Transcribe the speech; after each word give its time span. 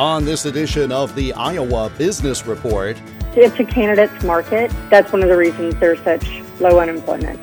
On 0.00 0.24
this 0.24 0.46
edition 0.46 0.92
of 0.92 1.14
the 1.14 1.30
Iowa 1.34 1.92
Business 1.98 2.46
Report, 2.46 2.96
it's 3.36 3.60
a 3.60 3.64
candidate's 3.66 4.24
market. 4.24 4.72
That's 4.88 5.12
one 5.12 5.22
of 5.22 5.28
the 5.28 5.36
reasons 5.36 5.74
there's 5.78 6.00
such 6.00 6.40
low 6.58 6.80
unemployment. 6.80 7.38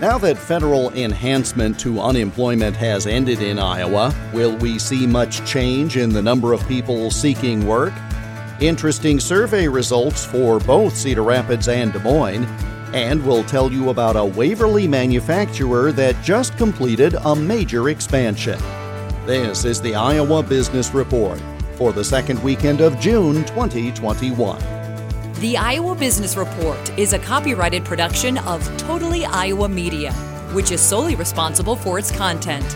Now 0.00 0.16
that 0.18 0.38
federal 0.38 0.92
enhancement 0.92 1.80
to 1.80 1.98
unemployment 2.00 2.76
has 2.76 3.08
ended 3.08 3.42
in 3.42 3.58
Iowa, 3.58 4.14
will 4.32 4.56
we 4.58 4.78
see 4.78 5.04
much 5.04 5.44
change 5.44 5.96
in 5.96 6.10
the 6.10 6.22
number 6.22 6.52
of 6.52 6.64
people 6.68 7.10
seeking 7.10 7.66
work? 7.66 7.92
Interesting 8.60 9.18
survey 9.18 9.66
results 9.66 10.24
for 10.24 10.60
both 10.60 10.96
Cedar 10.96 11.24
Rapids 11.24 11.66
and 11.66 11.92
Des 11.92 11.98
Moines. 11.98 12.44
And 12.94 13.20
we'll 13.26 13.42
tell 13.42 13.72
you 13.72 13.90
about 13.90 14.14
a 14.14 14.24
Waverly 14.24 14.86
manufacturer 14.86 15.90
that 15.90 16.22
just 16.22 16.56
completed 16.56 17.16
a 17.24 17.34
major 17.34 17.88
expansion. 17.88 18.60
This 19.26 19.64
is 19.64 19.82
the 19.82 19.96
Iowa 19.96 20.44
Business 20.44 20.94
Report 20.94 21.40
for 21.80 21.92
the 21.94 22.04
second 22.04 22.38
weekend 22.42 22.82
of 22.82 23.00
June 23.00 23.36
2021. 23.46 24.58
The 25.40 25.56
Iowa 25.56 25.94
Business 25.94 26.36
Report 26.36 26.98
is 26.98 27.14
a 27.14 27.18
copyrighted 27.18 27.86
production 27.86 28.36
of 28.36 28.62
Totally 28.76 29.24
Iowa 29.24 29.66
Media, 29.66 30.12
which 30.52 30.72
is 30.72 30.82
solely 30.82 31.16
responsible 31.16 31.74
for 31.74 31.98
its 31.98 32.10
content. 32.10 32.66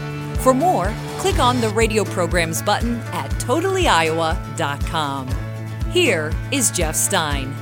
For 0.41 0.55
more, 0.55 0.91
click 1.19 1.39
on 1.39 1.61
the 1.61 1.69
radio 1.69 2.05
programs 2.05 2.63
button 2.63 2.97
at 3.13 3.31
totallyiowa.com. 3.33 5.29
Here 5.91 6.33
is 6.51 6.71
Jeff 6.71 6.97
Stein. 6.97 7.55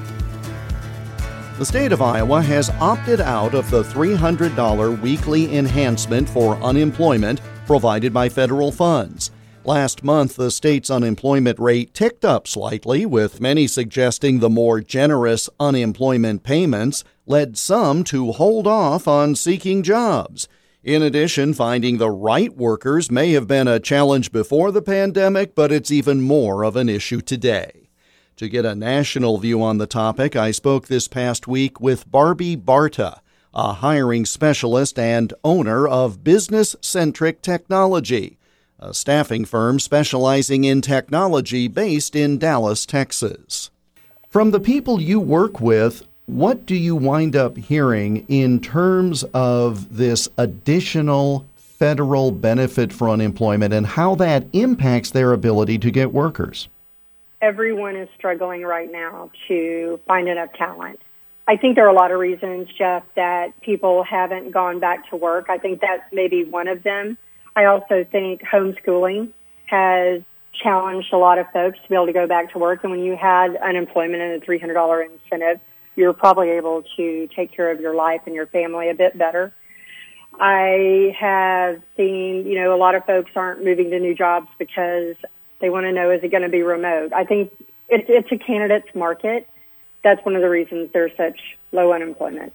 The 1.58 1.66
state 1.66 1.90
of 1.90 2.00
Iowa 2.00 2.40
has 2.40 2.70
opted 2.80 3.20
out 3.20 3.56
of 3.56 3.68
the 3.68 3.82
$300 3.82 5.00
weekly 5.00 5.56
enhancement 5.56 6.28
for 6.28 6.54
unemployment 6.58 7.40
provided 7.66 8.12
by 8.12 8.28
federal 8.28 8.70
funds. 8.70 9.32
Last 9.64 10.02
month, 10.02 10.34
the 10.34 10.50
state's 10.50 10.90
unemployment 10.90 11.56
rate 11.60 11.94
ticked 11.94 12.24
up 12.24 12.48
slightly, 12.48 13.06
with 13.06 13.40
many 13.40 13.68
suggesting 13.68 14.40
the 14.40 14.50
more 14.50 14.80
generous 14.80 15.48
unemployment 15.60 16.42
payments 16.42 17.04
led 17.26 17.56
some 17.56 18.02
to 18.04 18.32
hold 18.32 18.66
off 18.66 19.06
on 19.06 19.36
seeking 19.36 19.84
jobs. 19.84 20.48
In 20.82 21.00
addition, 21.00 21.54
finding 21.54 21.98
the 21.98 22.10
right 22.10 22.52
workers 22.56 23.08
may 23.08 23.30
have 23.32 23.46
been 23.46 23.68
a 23.68 23.78
challenge 23.78 24.32
before 24.32 24.72
the 24.72 24.82
pandemic, 24.82 25.54
but 25.54 25.70
it's 25.70 25.92
even 25.92 26.22
more 26.22 26.64
of 26.64 26.74
an 26.74 26.88
issue 26.88 27.20
today. 27.20 27.88
To 28.38 28.48
get 28.48 28.64
a 28.64 28.74
national 28.74 29.38
view 29.38 29.62
on 29.62 29.78
the 29.78 29.86
topic, 29.86 30.34
I 30.34 30.50
spoke 30.50 30.88
this 30.88 31.06
past 31.06 31.46
week 31.46 31.80
with 31.80 32.10
Barbie 32.10 32.56
Barta, 32.56 33.20
a 33.54 33.74
hiring 33.74 34.26
specialist 34.26 34.98
and 34.98 35.32
owner 35.44 35.86
of 35.86 36.24
Business 36.24 36.74
Centric 36.80 37.42
Technology 37.42 38.38
a 38.82 38.92
staffing 38.92 39.44
firm 39.44 39.78
specializing 39.78 40.64
in 40.64 40.80
technology 40.80 41.68
based 41.68 42.16
in 42.16 42.36
Dallas, 42.36 42.84
Texas. 42.84 43.70
From 44.28 44.50
the 44.50 44.58
people 44.58 45.00
you 45.00 45.20
work 45.20 45.60
with, 45.60 46.04
what 46.26 46.66
do 46.66 46.74
you 46.74 46.96
wind 46.96 47.36
up 47.36 47.56
hearing 47.56 48.24
in 48.26 48.58
terms 48.60 49.22
of 49.34 49.96
this 49.96 50.28
additional 50.36 51.46
federal 51.54 52.32
benefit 52.32 52.92
for 52.92 53.08
unemployment 53.08 53.72
and 53.72 53.86
how 53.86 54.16
that 54.16 54.44
impacts 54.52 55.12
their 55.12 55.32
ability 55.32 55.78
to 55.78 55.90
get 55.90 56.12
workers? 56.12 56.68
Everyone 57.40 57.94
is 57.94 58.08
struggling 58.16 58.62
right 58.62 58.90
now 58.90 59.30
to 59.46 60.00
find 60.06 60.28
enough 60.28 60.52
talent. 60.54 61.00
I 61.46 61.56
think 61.56 61.76
there 61.76 61.86
are 61.86 61.90
a 61.90 61.94
lot 61.94 62.10
of 62.10 62.18
reasons, 62.18 62.68
Jeff, 62.76 63.04
that 63.14 63.60
people 63.60 64.02
haven't 64.02 64.50
gone 64.52 64.80
back 64.80 65.08
to 65.10 65.16
work. 65.16 65.46
I 65.48 65.58
think 65.58 65.80
that's 65.80 66.04
maybe 66.12 66.44
one 66.44 66.66
of 66.66 66.82
them. 66.82 67.16
I 67.54 67.66
also 67.66 68.04
think 68.04 68.42
homeschooling 68.42 69.30
has 69.66 70.22
challenged 70.52 71.12
a 71.12 71.16
lot 71.16 71.38
of 71.38 71.46
folks 71.52 71.78
to 71.82 71.88
be 71.88 71.94
able 71.94 72.06
to 72.06 72.12
go 72.12 72.26
back 72.26 72.52
to 72.52 72.58
work. 72.58 72.82
And 72.82 72.90
when 72.90 73.02
you 73.02 73.16
had 73.16 73.56
unemployment 73.56 74.22
and 74.22 74.42
a 74.42 74.46
$300 74.46 75.06
incentive, 75.10 75.60
you're 75.96 76.12
probably 76.12 76.50
able 76.50 76.84
to 76.96 77.28
take 77.34 77.52
care 77.52 77.70
of 77.70 77.80
your 77.80 77.94
life 77.94 78.22
and 78.26 78.34
your 78.34 78.46
family 78.46 78.88
a 78.88 78.94
bit 78.94 79.16
better. 79.16 79.52
I 80.40 81.14
have 81.18 81.82
seen, 81.96 82.46
you 82.46 82.54
know, 82.54 82.74
a 82.74 82.78
lot 82.78 82.94
of 82.94 83.04
folks 83.04 83.30
aren't 83.36 83.64
moving 83.64 83.90
to 83.90 83.98
new 83.98 84.14
jobs 84.14 84.48
because 84.58 85.16
they 85.60 85.68
want 85.68 85.84
to 85.84 85.92
know 85.92 86.10
is 86.10 86.22
it 86.22 86.30
going 86.30 86.42
to 86.42 86.48
be 86.48 86.62
remote. 86.62 87.12
I 87.12 87.24
think 87.24 87.52
it's, 87.88 88.06
it's 88.08 88.32
a 88.32 88.38
candidate's 88.38 88.94
market. 88.94 89.46
That's 90.02 90.24
one 90.24 90.34
of 90.34 90.42
the 90.42 90.48
reasons 90.48 90.90
there's 90.92 91.12
such 91.16 91.38
low 91.70 91.92
unemployment. 91.92 92.52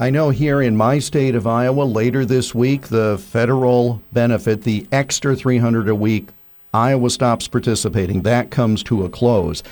I 0.00 0.10
know 0.10 0.30
here 0.30 0.62
in 0.62 0.76
my 0.76 1.00
state 1.00 1.34
of 1.34 1.44
Iowa, 1.44 1.82
later 1.82 2.24
this 2.24 2.54
week, 2.54 2.82
the 2.82 3.18
federal 3.18 4.00
benefit, 4.12 4.62
the 4.62 4.86
extra 4.92 5.34
300 5.34 5.88
a 5.88 5.94
week, 5.94 6.28
Iowa 6.72 7.10
stops 7.10 7.48
participating. 7.48 8.22
That 8.22 8.52
comes 8.52 8.84
to 8.84 9.04
a 9.04 9.08
close. 9.08 9.64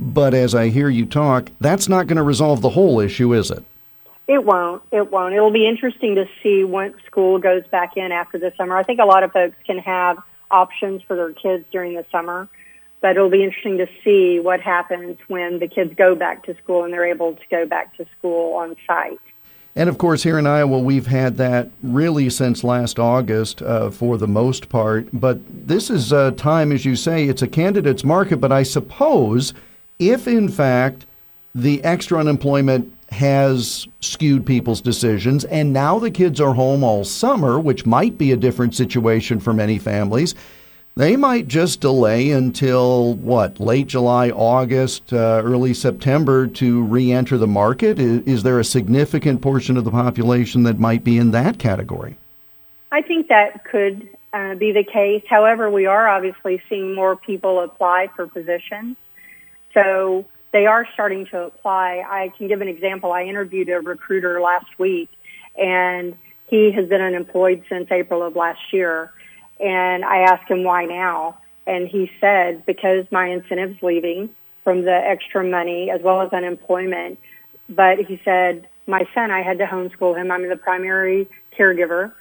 But 0.00 0.32
as 0.32 0.54
I 0.54 0.70
hear 0.70 0.88
you 0.88 1.04
talk, 1.04 1.50
that's 1.60 1.86
not 1.86 2.06
going 2.06 2.16
to 2.16 2.22
resolve 2.22 2.62
the 2.62 2.70
whole 2.70 2.98
issue, 2.98 3.34
is 3.34 3.50
it? 3.50 3.62
It 4.26 4.42
won't. 4.42 4.82
It 4.90 5.12
won't. 5.12 5.34
It'll 5.34 5.50
be 5.50 5.68
interesting 5.68 6.14
to 6.14 6.24
see 6.42 6.64
once 6.64 6.96
school 7.04 7.38
goes 7.38 7.66
back 7.66 7.98
in 7.98 8.10
after 8.10 8.38
the 8.38 8.54
summer. 8.56 8.78
I 8.78 8.84
think 8.84 9.00
a 9.00 9.04
lot 9.04 9.22
of 9.22 9.32
folks 9.32 9.56
can 9.66 9.76
have 9.80 10.16
options 10.50 11.02
for 11.02 11.14
their 11.14 11.32
kids 11.32 11.66
during 11.70 11.92
the 11.92 12.06
summer, 12.10 12.48
but 13.02 13.16
it'll 13.16 13.28
be 13.28 13.44
interesting 13.44 13.76
to 13.76 13.86
see 14.02 14.40
what 14.40 14.62
happens 14.62 15.18
when 15.28 15.58
the 15.58 15.68
kids 15.68 15.92
go 15.94 16.14
back 16.14 16.44
to 16.44 16.56
school 16.62 16.84
and 16.84 16.92
they're 16.94 17.04
able 17.04 17.34
to 17.34 17.46
go 17.50 17.66
back 17.66 17.94
to 17.98 18.06
school 18.18 18.54
on 18.54 18.76
site. 18.86 19.20
And 19.76 19.88
of 19.88 19.98
course, 19.98 20.22
here 20.22 20.38
in 20.38 20.46
Iowa, 20.46 20.78
we've 20.78 21.08
had 21.08 21.36
that 21.38 21.68
really 21.82 22.30
since 22.30 22.62
last 22.62 22.98
August 22.98 23.60
uh, 23.60 23.90
for 23.90 24.16
the 24.16 24.28
most 24.28 24.68
part. 24.68 25.08
But 25.12 25.40
this 25.66 25.90
is 25.90 26.12
a 26.12 26.30
time, 26.32 26.70
as 26.70 26.84
you 26.84 26.94
say, 26.94 27.24
it's 27.24 27.42
a 27.42 27.48
candidate's 27.48 28.04
market. 28.04 28.36
But 28.36 28.52
I 28.52 28.62
suppose 28.62 29.52
if, 29.98 30.28
in 30.28 30.48
fact, 30.48 31.06
the 31.56 31.82
extra 31.82 32.20
unemployment 32.20 32.92
has 33.10 33.86
skewed 34.00 34.46
people's 34.46 34.80
decisions, 34.80 35.44
and 35.44 35.72
now 35.72 35.98
the 35.98 36.10
kids 36.10 36.40
are 36.40 36.54
home 36.54 36.84
all 36.84 37.04
summer, 37.04 37.58
which 37.58 37.84
might 37.84 38.16
be 38.16 38.32
a 38.32 38.36
different 38.36 38.74
situation 38.74 39.40
for 39.40 39.52
many 39.52 39.78
families 39.78 40.34
they 40.96 41.16
might 41.16 41.48
just 41.48 41.80
delay 41.80 42.30
until 42.30 43.14
what, 43.14 43.58
late 43.58 43.88
July, 43.88 44.30
August, 44.30 45.12
uh, 45.12 45.42
early 45.44 45.74
September 45.74 46.46
to 46.46 46.84
re 46.84 47.10
enter 47.10 47.36
the 47.36 47.48
market? 47.48 47.98
Is, 47.98 48.22
is, 48.22 48.42
there 48.44 48.60
a 48.60 48.64
significant 48.64 49.42
portion 49.42 49.76
of 49.76 49.84
the 49.84 49.90
population 49.90 50.62
that 50.64 50.78
might 50.78 51.02
be 51.02 51.18
in 51.18 51.32
that 51.32 51.58
category? 51.58 52.16
I 52.92 53.02
think 53.02 53.26
that 53.28 53.64
could 53.64 54.08
uh, 54.32 54.54
be 54.54 54.70
the 54.70 54.84
case. 54.84 55.24
However, 55.28 55.68
we 55.68 55.86
are 55.86 56.08
obviously 56.08 56.62
seeing 56.68 56.94
more 56.94 57.16
people 57.16 57.60
apply 57.60 58.08
for 58.14 58.28
positions. 58.28 58.96
So 59.72 60.24
they 60.52 60.66
are 60.66 60.86
starting 60.94 61.26
to 61.26 61.42
apply. 61.42 62.04
I 62.08 62.32
can 62.38 62.46
give 62.46 62.60
an 62.60 62.68
example. 62.68 63.10
I 63.10 63.24
interviewed 63.24 63.68
a 63.68 63.80
recruiter 63.80 64.40
last 64.40 64.78
week, 64.78 65.10
and 65.56 66.16
he 66.46 66.70
has 66.70 66.88
been 66.88 67.00
unemployed 67.00 67.64
since 67.68 67.90
April 67.90 68.22
of 68.22 68.36
last 68.36 68.72
year 68.72 69.10
and 69.60 70.04
I 70.04 70.18
asked 70.20 70.50
him 70.50 70.64
why 70.64 70.84
now. 70.84 71.38
And 71.66 71.88
he 71.88 72.10
said, 72.20 72.66
because 72.66 73.06
my 73.10 73.28
incentive's 73.28 73.82
leaving 73.82 74.30
from 74.62 74.82
the 74.82 74.94
extra 74.94 75.42
money 75.44 75.90
as 75.90 76.00
well 76.02 76.20
as 76.20 76.32
unemployment. 76.32 77.18
But 77.68 77.98
he 78.00 78.20
said, 78.24 78.68
my 78.86 79.06
son, 79.14 79.30
I 79.30 79.42
had 79.42 79.58
to 79.58 79.66
homeschool 79.66 80.16
him. 80.16 80.30
I'm 80.30 80.46
the 80.48 80.56
primary 80.56 81.28
caregiver. 81.58 82.12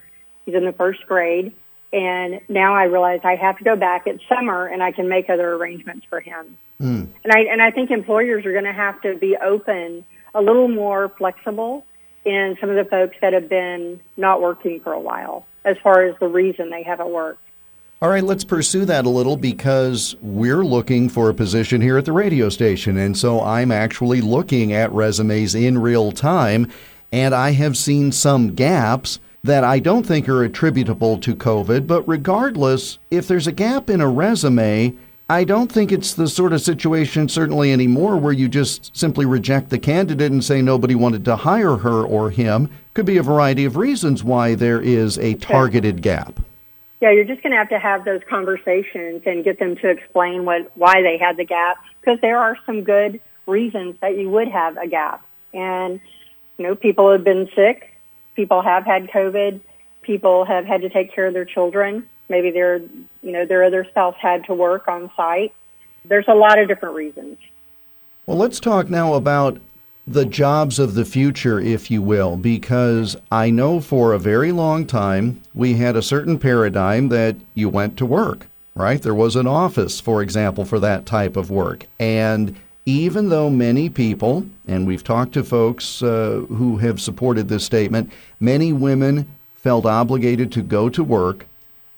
He's 0.46 0.56
in 0.56 0.66
the 0.66 0.72
first 0.74 1.06
grade. 1.08 1.54
And 1.92 2.42
now 2.50 2.74
I 2.74 2.86
realize 2.86 3.20
I 3.24 3.36
have 3.36 3.58
to 3.58 3.64
go 3.64 3.76
back. 3.76 4.08
It's 4.08 4.24
summer 4.28 4.66
and 4.66 4.82
I 4.82 4.92
can 4.92 5.10
make 5.10 5.30
other 5.30 5.54
arrangements 5.54 6.06
for 6.10 6.20
him. 6.20 6.58
Mm. 6.82 7.08
And 7.24 7.34
I, 7.34 7.42
and 7.42 7.62
I 7.62 7.72
think 7.72 7.92
employers 7.92 8.46
are 8.46 8.52
going 8.52 8.64
to 8.64 8.74
have 8.74 9.00
to 9.02 9.16
be 9.16 9.38
open, 9.38 10.06
a 10.34 10.42
little 10.42 10.68
more 10.68 11.10
flexible 11.18 11.86
in 12.26 12.58
some 12.60 12.70
of 12.70 12.76
the 12.76 12.86
folks 12.86 13.16
that 13.22 13.34
have 13.34 13.50
been 13.50 14.00
not 14.18 14.42
working 14.42 14.80
for 14.80 14.94
a 14.94 15.00
while 15.00 15.46
as 15.66 15.78
far 15.84 16.04
as 16.04 16.16
the 16.20 16.28
reason 16.28 16.70
they 16.70 16.84
haven't 16.84 17.10
worked. 17.10 17.40
All 18.02 18.10
right, 18.10 18.24
let's 18.24 18.44
pursue 18.44 18.84
that 18.86 19.06
a 19.06 19.10
little 19.10 19.38
because 19.38 20.18
we're 20.22 20.66
looking 20.66 21.08
for 21.08 21.30
a 21.30 21.34
position 21.34 21.80
here 21.80 21.98
at 21.98 22.04
the 22.04 22.12
radio 22.12 22.50
station. 22.50 22.98
And 22.98 23.18
so 23.18 23.42
I'm 23.42 23.72
actually 23.72 24.20
looking 24.20 24.74
at 24.74 24.92
resumes 24.92 25.56
in 25.56 25.78
real 25.78 26.12
time, 26.12 26.70
and 27.14 27.34
I 27.34 27.52
have 27.52 27.78
seen 27.78 28.12
some 28.12 28.56
gaps 28.56 29.20
that 29.46 29.64
I 29.64 29.80
don't 29.80 30.06
think 30.06 30.28
are 30.28 30.44
attributable 30.44 31.18
to 31.20 31.34
COVID. 31.34 31.88
But 31.88 32.06
regardless, 32.06 33.00
if 33.10 33.28
there's 33.28 33.48
a 33.48 33.54
gap 33.54 33.90
in 33.90 34.02
a 34.02 34.10
resume, 34.10 34.94
I 35.34 35.46
don't 35.46 35.72
think 35.72 35.92
it's 35.92 36.14
the 36.14 36.28
sort 36.28 36.54
of 36.54 36.62
situation, 36.62 37.28
certainly 37.28 37.74
anymore, 37.74 38.18
where 38.18 38.32
you 38.32 38.48
just 38.48 38.96
simply 38.96 39.26
reject 39.26 39.72
the 39.72 39.80
candidate 39.80 40.32
and 40.32 40.44
say 40.44 40.62
nobody 40.62 40.94
wanted 40.94 41.26
to 41.26 41.38
hire 41.38 41.78
her 41.78 42.04
or 42.04 42.30
him. 42.30 42.70
Could 42.94 43.08
be 43.08 43.18
a 43.18 43.24
variety 43.24 43.66
of 43.66 43.76
reasons 43.76 44.24
why 44.24 44.54
there 44.54 44.80
is 44.80 45.18
a 45.18 45.34
targeted 45.34 46.04
gap. 46.04 46.40
Yeah, 47.02 47.10
you're 47.10 47.26
just 47.26 47.42
going 47.42 47.50
to 47.50 47.58
have 47.58 47.70
to 47.70 47.80
have 47.80 48.06
those 48.06 48.22
conversations 48.30 49.24
and 49.26 49.44
get 49.44 49.58
them 49.58 49.76
to 49.78 49.90
explain 49.90 50.46
what 50.46 50.72
why 50.78 51.02
they 51.02 51.18
had 51.18 51.38
the 51.38 51.46
gap 51.46 51.78
because 52.00 52.22
there 52.22 52.38
are 52.38 52.56
some 52.68 52.84
good 52.84 53.20
reasons 53.48 53.96
that 54.02 54.16
you 54.16 54.30
would 54.30 54.50
have 54.50 54.78
a 54.78 54.88
gap. 54.88 55.26
And 55.52 56.00
you 56.60 56.68
know, 56.68 56.76
people 56.76 57.12
have 57.12 57.24
been 57.24 57.50
sick, 57.56 57.90
people 58.36 58.62
have 58.62 58.86
had 58.86 59.08
COVID, 59.08 59.62
people 60.04 60.46
have 60.46 60.66
had 60.66 60.82
to 60.82 60.90
take 60.90 61.12
care 61.12 61.26
of 61.26 61.34
their 61.34 61.44
children 61.44 62.08
maybe 62.30 62.52
their 62.52 62.78
you 62.78 63.32
know 63.32 63.46
their 63.46 63.64
other 63.64 63.86
spouse 63.86 64.16
had 64.20 64.46
to 64.46 64.54
work 64.54 64.88
on 64.88 65.12
site 65.16 65.54
there's 66.06 66.28
a 66.28 66.34
lot 66.34 66.60
of 66.60 66.68
different 66.68 66.96
reasons. 66.96 67.38
Well, 68.26 68.38
let's 68.38 68.60
talk 68.60 68.90
now 68.90 69.14
about 69.14 69.60
the 70.06 70.26
jobs 70.26 70.80
of 70.80 70.96
the 70.96 71.06
future, 71.06 71.60
if 71.60 71.90
you 71.90 72.02
will, 72.02 72.36
because 72.36 73.16
I 73.32 73.50
know 73.50 73.80
for 73.80 74.14
a 74.14 74.20
very 74.20 74.52
long 74.52 74.86
time 74.86 75.42
we 75.54 75.76
had 75.76 75.96
a 75.96 76.02
certain 76.02 76.40
paradigm 76.40 77.10
that 77.10 77.38
you 77.54 77.70
went 77.70 77.98
to 77.98 78.06
work, 78.06 78.48
right? 78.76 79.02
There 79.02 79.14
was 79.14 79.36
an 79.36 79.48
office, 79.48 80.02
for 80.02 80.22
example, 80.22 80.66
for 80.66 80.80
that 80.80 81.06
type 81.06 81.38
of 81.38 81.50
work. 81.50 81.86
And 82.00 82.56
even 82.86 83.30
though 83.30 83.50
many 83.50 83.90
people, 83.90 84.46
and 84.68 84.86
we've 84.86 85.06
talked 85.06 85.34
to 85.34 85.44
folks 85.44 86.04
uh, 86.04 86.46
who 86.50 86.78
have 86.78 87.00
supported 87.00 87.48
this 87.48 87.64
statement, 87.64 88.12
many 88.42 88.74
women 88.74 89.28
felt 89.56 89.86
obligated 89.86 90.52
to 90.52 90.62
go 90.62 90.90
to 90.90 91.02
work. 91.02 91.46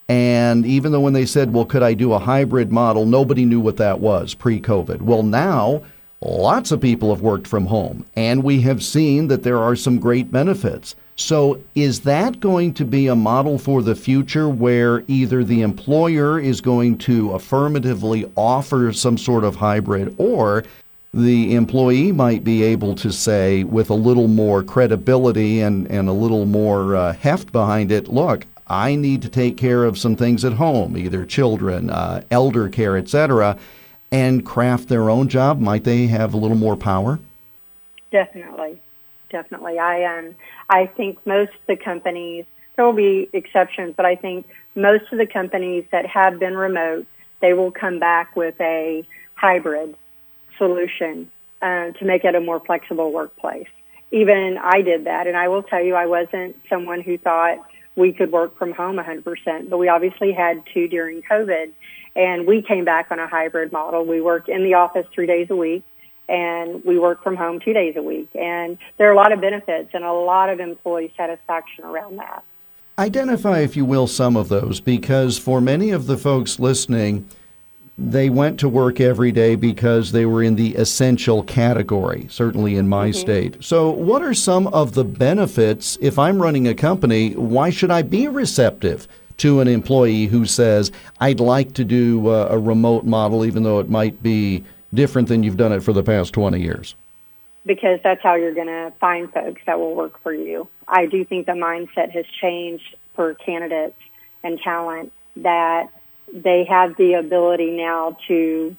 And 0.08 0.66
even 0.66 0.92
though 0.92 1.00
when 1.00 1.14
they 1.14 1.26
said, 1.26 1.54
well, 1.54 1.66
could 1.66 1.84
I 1.84 1.94
do 1.94 2.14
a 2.14 2.20
hybrid 2.20 2.72
model, 2.72 3.06
nobody 3.06 3.46
knew 3.46 3.60
what 3.60 3.78
that 3.78 4.00
was 4.00 4.34
pre 4.34 4.60
COVID. 4.60 5.02
Well, 5.02 5.24
now, 5.24 5.82
Lots 6.26 6.72
of 6.72 6.82
people 6.82 7.14
have 7.14 7.22
worked 7.22 7.46
from 7.46 7.68
home, 7.68 8.04
and 8.16 8.44
we 8.44 8.62
have 8.62 8.84
seen 8.84 9.28
that 9.28 9.44
there 9.44 9.60
are 9.60 9.76
some 9.76 10.00
great 10.00 10.32
benefits. 10.32 10.96
So, 11.18 11.62
is 11.76 12.00
that 12.02 12.40
going 12.40 12.74
to 12.76 12.84
be 12.84 13.06
a 13.08 13.16
model 13.16 13.60
for 13.60 13.84
the 13.84 13.94
future 13.96 14.50
where 14.50 15.04
either 15.08 15.44
the 15.44 15.62
employer 15.62 16.40
is 16.40 16.62
going 16.62 16.98
to 17.00 17.34
affirmatively 17.34 18.30
offer 18.36 18.92
some 18.92 19.20
sort 19.20 19.44
of 19.44 19.58
hybrid, 19.58 20.16
or 20.18 20.64
the 21.14 21.54
employee 21.54 22.12
might 22.12 22.44
be 22.44 22.64
able 22.64 22.96
to 22.96 23.12
say, 23.12 23.64
with 23.64 23.92
a 23.92 23.94
little 23.94 24.28
more 24.28 24.64
credibility 24.64 25.62
and, 25.62 25.86
and 25.92 26.10
a 26.10 26.14
little 26.14 26.48
more 26.48 26.96
uh, 26.96 27.14
heft 27.14 27.52
behind 27.52 27.92
it, 27.92 28.08
look, 28.08 28.46
I 28.68 28.96
need 28.96 29.22
to 29.22 29.30
take 29.30 29.58
care 29.58 29.84
of 29.84 29.98
some 29.98 30.16
things 30.16 30.44
at 30.44 30.54
home, 30.54 30.98
either 30.98 31.26
children, 31.26 31.90
uh, 31.90 32.24
elder 32.32 32.70
care, 32.70 32.98
etc 32.98 33.58
and 34.16 34.46
craft 34.46 34.88
their 34.88 35.10
own 35.10 35.28
job? 35.28 35.60
Might 35.60 35.84
they 35.84 36.08
have 36.08 36.34
a 36.34 36.38
little 36.38 36.58
more 36.58 36.78
power? 36.78 37.20
Definitely, 38.12 38.80
definitely. 39.30 39.78
I 39.78 40.06
um, 40.06 40.36
I 40.70 40.86
think 40.86 41.20
most 41.26 41.52
of 41.52 41.68
the 41.68 41.76
companies 41.76 42.46
there 42.76 42.86
will 42.86 42.94
be 42.94 43.30
exceptions, 43.34 43.94
but 43.98 44.06
I 44.06 44.16
think 44.16 44.48
most 44.76 45.12
of 45.12 45.18
the 45.18 45.28
companies 45.28 45.86
that 45.92 46.06
have 46.06 46.40
been 46.40 46.56
remote, 46.56 47.06
they 47.42 47.54
will 47.54 47.72
come 47.72 48.00
back 48.00 48.36
with 48.36 48.56
a 48.62 49.06
hybrid 49.36 49.96
solution 50.58 51.30
uh, 51.62 51.92
to 51.92 52.06
make 52.06 52.24
it 52.24 52.36
a 52.36 52.42
more 52.42 52.62
flexible 52.62 53.12
workplace. 53.12 53.68
Even 54.12 54.58
I 54.62 54.82
did 54.82 55.06
that, 55.06 55.28
and 55.28 55.36
I 55.36 55.50
will 55.50 55.64
tell 55.64 55.84
you, 55.84 55.96
I 55.96 56.06
wasn't 56.06 56.56
someone 56.70 57.02
who 57.02 57.18
thought 57.18 57.66
we 57.96 58.12
could 58.12 58.32
work 58.32 58.58
from 58.58 58.72
home 58.72 58.98
100%, 58.98 59.70
but 59.70 59.78
we 59.78 59.88
obviously 59.88 60.32
had 60.32 60.64
to 60.74 60.88
during 60.88 61.22
COVID. 61.22 61.72
And 62.16 62.48
we 62.48 62.62
came 62.62 62.86
back 62.86 63.08
on 63.12 63.20
a 63.20 63.28
hybrid 63.28 63.72
model. 63.72 64.06
We 64.06 64.22
work 64.22 64.48
in 64.48 64.64
the 64.64 64.76
office 64.76 65.06
three 65.14 65.28
days 65.28 65.48
a 65.50 65.56
week 65.56 65.84
and 66.28 66.84
we 66.84 66.98
work 66.98 67.24
from 67.24 67.36
home 67.36 67.60
two 67.60 67.74
days 67.74 67.96
a 67.96 68.02
week. 68.02 68.30
And 68.36 68.78
there 68.98 69.08
are 69.10 69.14
a 69.14 69.16
lot 69.16 69.32
of 69.32 69.42
benefits 69.42 69.92
and 69.94 70.04
a 70.04 70.14
lot 70.14 70.50
of 70.50 70.60
employee 70.60 71.14
satisfaction 71.16 71.84
around 71.84 72.18
that. 72.18 72.44
Identify, 72.98 73.60
if 73.60 73.76
you 73.76 73.84
will, 73.84 74.08
some 74.08 74.38
of 74.38 74.48
those 74.48 74.80
because 74.80 75.38
for 75.38 75.60
many 75.60 75.92
of 75.92 76.08
the 76.08 76.18
folks 76.18 76.60
listening, 76.60 77.28
they 77.98 78.30
went 78.30 78.60
to 78.60 78.68
work 78.68 79.00
every 79.00 79.32
day 79.32 79.56
because 79.56 80.12
they 80.12 80.26
were 80.26 80.44
in 80.44 80.56
the 80.56 80.76
essential 80.76 81.44
category, 81.44 82.28
certainly 82.30 82.76
in 82.76 82.88
my 82.90 83.10
mm-hmm. 83.10 83.20
state. 83.20 83.64
So, 83.64 83.90
what 83.90 84.22
are 84.22 84.34
some 84.34 84.68
of 84.68 84.94
the 84.94 85.06
benefits 85.06 85.98
if 86.02 86.20
I'm 86.20 86.42
running 86.42 86.68
a 86.68 86.74
company? 86.74 87.32
Why 87.36 87.70
should 87.70 87.92
I 87.92 88.02
be 88.02 88.28
receptive 88.28 89.08
to 89.38 89.62
an 89.62 89.68
employee 89.68 90.26
who 90.26 90.46
says, 90.46 90.92
I'd 91.20 91.40
like 91.40 91.74
to 91.74 91.86
do 91.86 92.30
a, 92.30 92.48
a 92.48 92.60
remote 92.60 93.06
model, 93.06 93.46
even 93.46 93.64
though 93.64 93.80
it 93.80 93.90
might 93.90 94.22
be 94.22 94.64
different 94.94 95.28
than 95.28 95.44
you've 95.44 95.58
done 95.58 95.72
it 95.72 95.82
for 95.82 95.94
the 95.94 96.04
past 96.04 96.34
20 96.34 96.60
years? 96.60 96.96
Because 97.66 98.00
that's 98.04 98.22
how 98.22 98.36
you're 98.36 98.54
going 98.54 98.68
to 98.68 98.94
find 99.00 99.32
folks 99.32 99.62
that 99.66 99.80
will 99.80 99.96
work 99.96 100.22
for 100.22 100.34
you. 100.34 100.68
I 100.88 101.06
do 101.06 101.26
think 101.26 101.48
the 101.48 101.54
mindset 101.54 102.12
has 102.12 102.26
changed 102.40 102.96
for 103.16 103.34
candidates 103.34 103.98
and 104.44 104.60
talent 104.60 105.12
that 105.38 105.90
they 106.34 106.66
have 106.66 106.98
the 106.98 107.14
ability 107.14 107.72
now 107.72 108.18
to 108.28 108.76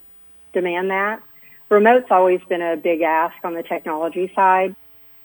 demand 0.52 0.90
that. 0.90 1.22
Remote's 1.68 2.10
always 2.10 2.40
been 2.48 2.62
a 2.62 2.76
big 2.76 3.02
ask 3.02 3.36
on 3.44 3.54
the 3.54 3.62
technology 3.62 4.30
side, 4.34 4.76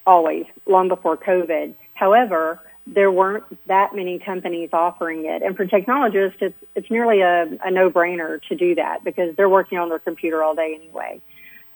always, 0.06 0.46
long 0.66 0.88
before 0.88 1.18
COVID. 1.18 1.76
However, 1.94 2.60
there 2.88 3.12
weren't 3.12 3.44
that 3.68 3.96
many 3.96 4.18
companies 4.18 4.70
offering 4.74 5.26
it. 5.26 5.44
And 5.44 5.56
for 5.56 5.66
technologists, 5.66 6.40
it's, 6.42 6.58
it's 6.76 6.90
nearly 6.90 7.22
a, 7.22 7.44
a 7.64 7.70
no-brainer 7.70 8.42
to 8.50 8.56
do 8.56 8.76
that 8.76 9.04
because 9.04 9.36
they're 9.36 9.50
working 9.50 9.78
on 9.78 9.90
their 9.90 10.00
computer 10.00 10.42
all 10.42 10.56
day 10.56 10.76
anyway. 10.82 11.22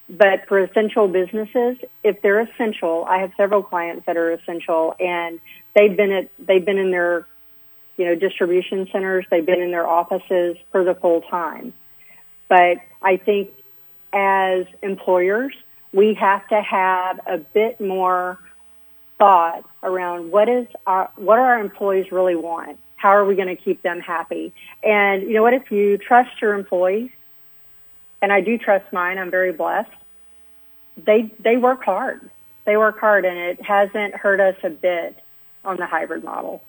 But 0.10 0.48
for 0.48 0.60
essential 0.60 1.08
businesses, 1.08 1.78
if 2.04 2.22
they're 2.22 2.42
essential, 2.42 3.06
I 3.08 3.20
have 3.20 3.32
several 3.38 3.64
clients 3.64 4.06
that 4.08 4.18
are 4.18 4.32
essential 4.32 4.96
and 5.00 5.40
they've 5.76 5.96
been 5.96 6.12
at, 6.12 6.30
they've 6.40 6.66
been 6.66 6.78
in 6.78 6.92
their, 6.92 7.28
you 7.98 8.06
know, 8.06 8.16
distribution 8.16 8.88
centers, 8.92 9.26
they've 9.30 9.46
been 9.46 9.62
in 9.62 9.72
their 9.72 9.88
offices 9.88 10.58
for 10.72 10.84
the 10.84 10.96
full 10.96 11.22
time. 11.22 11.74
But 12.48 12.78
I 13.02 13.18
think 13.18 13.52
as 14.14 14.66
employers, 14.82 15.54
we 15.94 16.14
have 16.16 16.48
to 16.50 16.62
have 16.62 17.20
a 17.26 17.38
bit 17.38 17.80
more 17.80 18.38
thought 19.18 19.68
around 19.82 20.32
what 20.32 20.50
is 20.50 20.68
our, 20.86 21.10
what 21.16 21.40
are 21.40 21.54
our 21.54 21.60
employees 21.60 22.12
really 22.12 22.36
want. 22.36 22.78
How 22.98 23.10
are 23.10 23.26
we 23.26 23.36
going 23.36 23.56
to 23.56 23.56
keep 23.56 23.82
them 23.82 24.00
happy? 24.00 24.54
And 24.84 25.24
you 25.24 25.34
know 25.34 25.44
what? 25.44 25.54
If 25.54 25.72
you 25.72 25.98
trust 25.98 26.42
your 26.42 26.54
employees, 26.54 27.12
and 28.22 28.32
I 28.32 28.42
do 28.42 28.58
trust 28.58 28.92
mine, 28.92 29.18
I'm 29.18 29.30
very 29.30 29.52
blessed. 29.52 29.92
They 30.98 31.32
they 31.40 31.58
work 31.58 31.84
hard. 31.84 32.30
They 32.66 32.78
work 32.78 33.00
hard, 33.00 33.26
and 33.26 33.38
it 33.38 33.62
hasn't 33.62 34.16
hurt 34.16 34.40
us 34.40 34.56
a 34.64 34.70
bit 34.70 35.18
on 35.64 35.78
the 35.78 35.86
hybrid 35.86 36.24
model. 36.24 36.62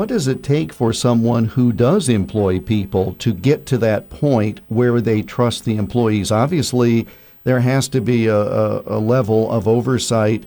What 0.00 0.08
does 0.08 0.28
it 0.28 0.42
take 0.42 0.72
for 0.72 0.94
someone 0.94 1.44
who 1.44 1.74
does 1.74 2.08
employ 2.08 2.58
people 2.58 3.16
to 3.18 3.34
get 3.34 3.66
to 3.66 3.76
that 3.76 4.08
point 4.08 4.60
where 4.68 4.98
they 4.98 5.20
trust 5.20 5.66
the 5.66 5.76
employees? 5.76 6.32
Obviously, 6.32 7.06
there 7.44 7.60
has 7.60 7.86
to 7.88 8.00
be 8.00 8.26
a, 8.26 8.34
a, 8.34 8.82
a 8.96 8.98
level 8.98 9.50
of 9.50 9.68
oversight 9.68 10.44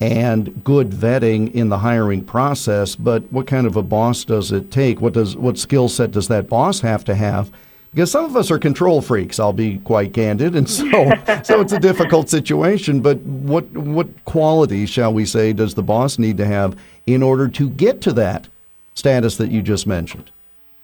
and 0.00 0.64
good 0.64 0.88
vetting 0.88 1.52
in 1.52 1.68
the 1.68 1.80
hiring 1.80 2.24
process. 2.24 2.96
But 2.96 3.30
what 3.30 3.46
kind 3.46 3.66
of 3.66 3.76
a 3.76 3.82
boss 3.82 4.24
does 4.24 4.50
it 4.52 4.70
take? 4.70 5.02
What 5.02 5.12
does 5.12 5.36
what 5.36 5.58
skill 5.58 5.90
set 5.90 6.10
does 6.12 6.28
that 6.28 6.48
boss 6.48 6.80
have 6.80 7.04
to 7.04 7.14
have? 7.14 7.52
Because 7.92 8.10
some 8.10 8.24
of 8.24 8.34
us 8.36 8.50
are 8.50 8.58
control 8.58 9.02
freaks. 9.02 9.38
I'll 9.38 9.52
be 9.52 9.80
quite 9.80 10.14
candid, 10.14 10.56
and 10.56 10.68
so 10.68 10.86
so 11.44 11.60
it's 11.60 11.74
a 11.74 11.78
difficult 11.78 12.30
situation. 12.30 13.02
But 13.02 13.18
what 13.18 13.70
what 13.72 14.24
qualities, 14.24 14.88
shall 14.88 15.12
we 15.12 15.26
say, 15.26 15.52
does 15.52 15.74
the 15.74 15.82
boss 15.82 16.18
need 16.18 16.38
to 16.38 16.46
have 16.46 16.74
in 17.04 17.22
order 17.22 17.48
to 17.48 17.68
get 17.68 18.00
to 18.00 18.14
that 18.14 18.48
status 18.94 19.36
that 19.36 19.50
you 19.50 19.62
just 19.62 19.86
mentioned? 19.86 20.30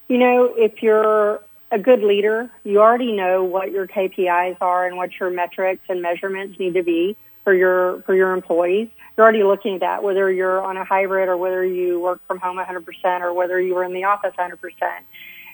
You 0.09 0.19
know, 0.19 0.53
if 0.57 0.83
you're 0.83 1.41
a 1.71 1.79
good 1.79 2.03
leader, 2.03 2.51
you 2.65 2.81
already 2.81 3.13
know 3.13 3.45
what 3.45 3.71
your 3.71 3.87
KPIs 3.87 4.57
are 4.61 4.87
and 4.87 4.97
what 4.97 5.11
your 5.19 5.31
metrics 5.31 5.83
and 5.89 6.03
measurements 6.03 6.59
need 6.59 6.75
to 6.75 6.83
be 6.83 7.17
for 7.45 7.55
your 7.55 8.03
for 8.03 8.15
your 8.15 8.33
employees 8.33 8.89
you're 9.21 9.27
already 9.27 9.43
looking 9.43 9.75
at 9.75 9.81
that, 9.81 10.03
whether 10.03 10.33
you're 10.33 10.63
on 10.63 10.79
a 10.79 10.85
hybrid 10.85 11.29
or 11.29 11.37
whether 11.37 11.63
you 11.63 12.01
work 12.01 12.23
from 12.27 12.39
home 12.39 12.57
100% 12.57 13.21
or 13.21 13.35
whether 13.35 13.61
you 13.61 13.75
were 13.75 13.85
in 13.85 13.93
the 13.93 14.05
office 14.05 14.33
100%. 14.39 14.57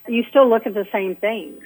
You 0.06 0.22
still 0.30 0.48
look 0.48 0.66
at 0.66 0.75
the 0.75 0.86
same 0.92 1.16
things. 1.16 1.64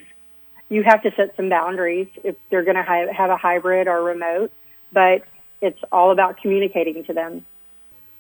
You 0.71 0.83
have 0.83 1.03
to 1.03 1.13
set 1.15 1.37
some 1.37 1.51
boundaries 1.51 2.09
if 2.25 2.37
they're 2.49 2.63
going 2.63 2.77
to 2.77 3.13
have 3.13 3.29
a 3.29 3.37
hybrid 3.37 3.87
or 3.87 4.03
remote, 4.03 4.51
but 4.91 5.25
it's 5.61 5.79
all 5.93 6.11
about 6.11 6.41
communicating 6.41 7.05
to 7.05 7.13
them. 7.13 7.45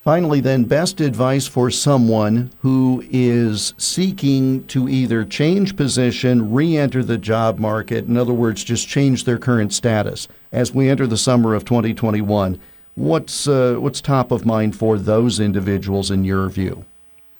Finally, 0.02 0.40
then, 0.40 0.64
best 0.64 0.98
advice 0.98 1.46
for 1.46 1.70
someone 1.70 2.50
who 2.60 3.04
is 3.10 3.74
seeking 3.76 4.64
to 4.66 4.88
either 4.88 5.26
change 5.26 5.76
position, 5.76 6.54
re 6.54 6.74
enter 6.74 7.02
the 7.02 7.18
job 7.18 7.58
market, 7.58 8.06
in 8.06 8.16
other 8.16 8.32
words, 8.32 8.64
just 8.64 8.88
change 8.88 9.24
their 9.24 9.36
current 9.36 9.74
status 9.74 10.26
as 10.52 10.72
we 10.72 10.88
enter 10.88 11.06
the 11.06 11.18
summer 11.18 11.54
of 11.54 11.66
2021. 11.66 12.58
What's 12.94 13.46
uh, 13.46 13.76
what's 13.78 14.00
top 14.00 14.32
of 14.32 14.46
mind 14.46 14.74
for 14.74 14.96
those 14.96 15.38
individuals 15.38 16.10
in 16.10 16.24
your 16.24 16.48
view? 16.48 16.86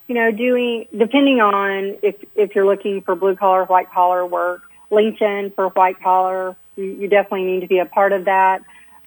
You 0.09 0.17
know, 0.17 0.31
doing 0.31 0.87
depending 0.97 1.40
on 1.40 1.97
if 2.02 2.17
if 2.35 2.55
you're 2.55 2.67
looking 2.67 3.00
for 3.00 3.14
blue 3.14 3.37
collar, 3.37 3.64
white 3.64 3.90
collar 3.90 4.26
work, 4.26 4.61
LinkedIn 4.90 5.55
for 5.55 5.69
white 5.71 5.99
collar, 6.02 6.57
you, 6.76 6.85
you 6.85 7.09
definitely 7.09 7.45
need 7.45 7.61
to 7.61 7.69
be 7.69 7.79
a 7.79 7.87
part 7.87 8.12
of 8.12 8.26
that. 8.26 8.61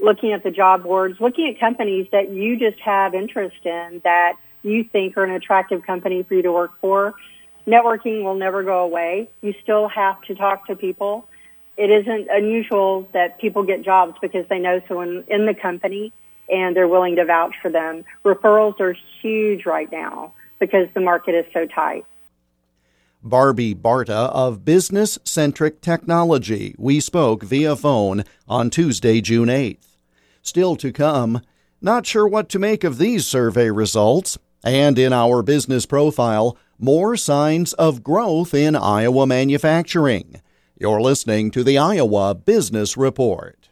Looking 0.04 0.34
at 0.34 0.44
the 0.44 0.52
job 0.52 0.84
boards, 0.84 1.20
looking 1.22 1.48
at 1.48 1.60
companies 1.60 2.08
that 2.12 2.30
you 2.30 2.60
just 2.60 2.80
have 2.82 3.16
interest 3.16 3.66
in 3.66 4.02
that 4.04 4.34
you 4.62 4.84
think 4.84 5.16
are 5.16 5.24
an 5.24 5.32
attractive 5.32 5.86
company 5.86 6.24
for 6.24 6.34
you 6.34 6.42
to 6.42 6.52
work 6.52 6.72
for. 6.82 7.14
Networking 7.66 8.24
will 8.24 8.36
never 8.36 8.64
go 8.64 8.80
away. 8.80 9.30
You 9.42 9.54
still 9.64 9.88
have 9.88 10.22
to 10.24 10.36
talk 10.36 10.68
to 10.68 10.76
people. 10.76 11.28
It 11.78 11.90
isn't 11.90 12.28
unusual 12.30 13.08
that 13.14 13.40
people 13.40 13.64
get 13.64 13.84
jobs 13.84 14.18
because 14.22 14.46
they 14.50 14.60
know 14.60 14.82
someone 14.90 15.24
in 15.30 15.46
the 15.46 15.54
company 15.54 16.12
and 16.50 16.76
they're 16.76 16.88
willing 16.88 17.16
to 17.16 17.26
vouch 17.26 17.56
for 17.62 17.72
them. 17.72 18.04
Referrals 18.26 18.80
are 18.82 18.96
huge 19.22 19.66
right 19.66 19.90
now 19.92 20.34
because 20.60 20.88
the 20.94 21.00
market 21.00 21.34
is 21.34 21.46
so 21.54 21.66
tight. 21.66 22.06
Barbie 23.24 23.74
Barta 23.74 24.30
of 24.34 24.66
Business 24.66 25.18
Centric 25.24 25.80
Technology. 25.80 26.76
We 26.78 27.00
spoke 27.00 27.42
via 27.44 27.78
phone 27.78 28.26
on 28.50 28.70
Tuesday, 28.70 29.22
June 29.22 29.48
8th. 29.48 29.93
Still 30.46 30.76
to 30.76 30.92
come, 30.92 31.42
not 31.82 32.06
sure 32.06 32.28
what 32.28 32.50
to 32.50 32.60
make 32.60 32.84
of 32.84 32.98
these 32.98 33.26
survey 33.26 33.72
results. 33.72 34.38
And 34.62 35.00
in 35.00 35.14
our 35.14 35.42
business 35.42 35.86
profile, 35.86 36.58
more 36.78 37.16
signs 37.16 37.72
of 37.74 38.04
growth 38.04 38.54
in 38.54 38.76
Iowa 38.76 39.26
manufacturing. 39.26 40.42
You're 40.78 41.00
listening 41.00 41.50
to 41.52 41.64
the 41.64 41.78
Iowa 41.78 42.36
Business 42.36 42.98
Report. 42.98 43.70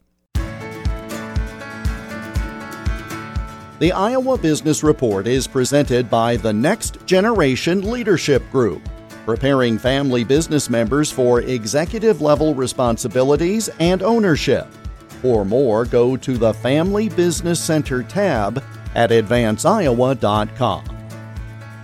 The 3.79 3.91
Iowa 3.91 4.37
Business 4.37 4.81
Report 4.81 5.27
is 5.27 5.47
presented 5.47 6.09
by 6.09 6.37
the 6.37 6.53
Next 6.53 7.05
Generation 7.05 7.91
Leadership 7.91 8.49
Group, 8.49 8.87
preparing 9.25 9.77
family 9.77 10.23
business 10.23 10.69
members 10.69 11.11
for 11.11 11.41
executive 11.41 12.21
level 12.21 12.55
responsibilities 12.55 13.69
and 13.79 14.01
ownership. 14.01 14.67
For 15.21 15.45
more, 15.45 15.85
go 15.85 16.17
to 16.17 16.37
the 16.37 16.53
Family 16.53 17.07
Business 17.09 17.59
Center 17.59 18.01
tab 18.01 18.63
at 18.95 19.11
advanceiowa.com. 19.11 20.97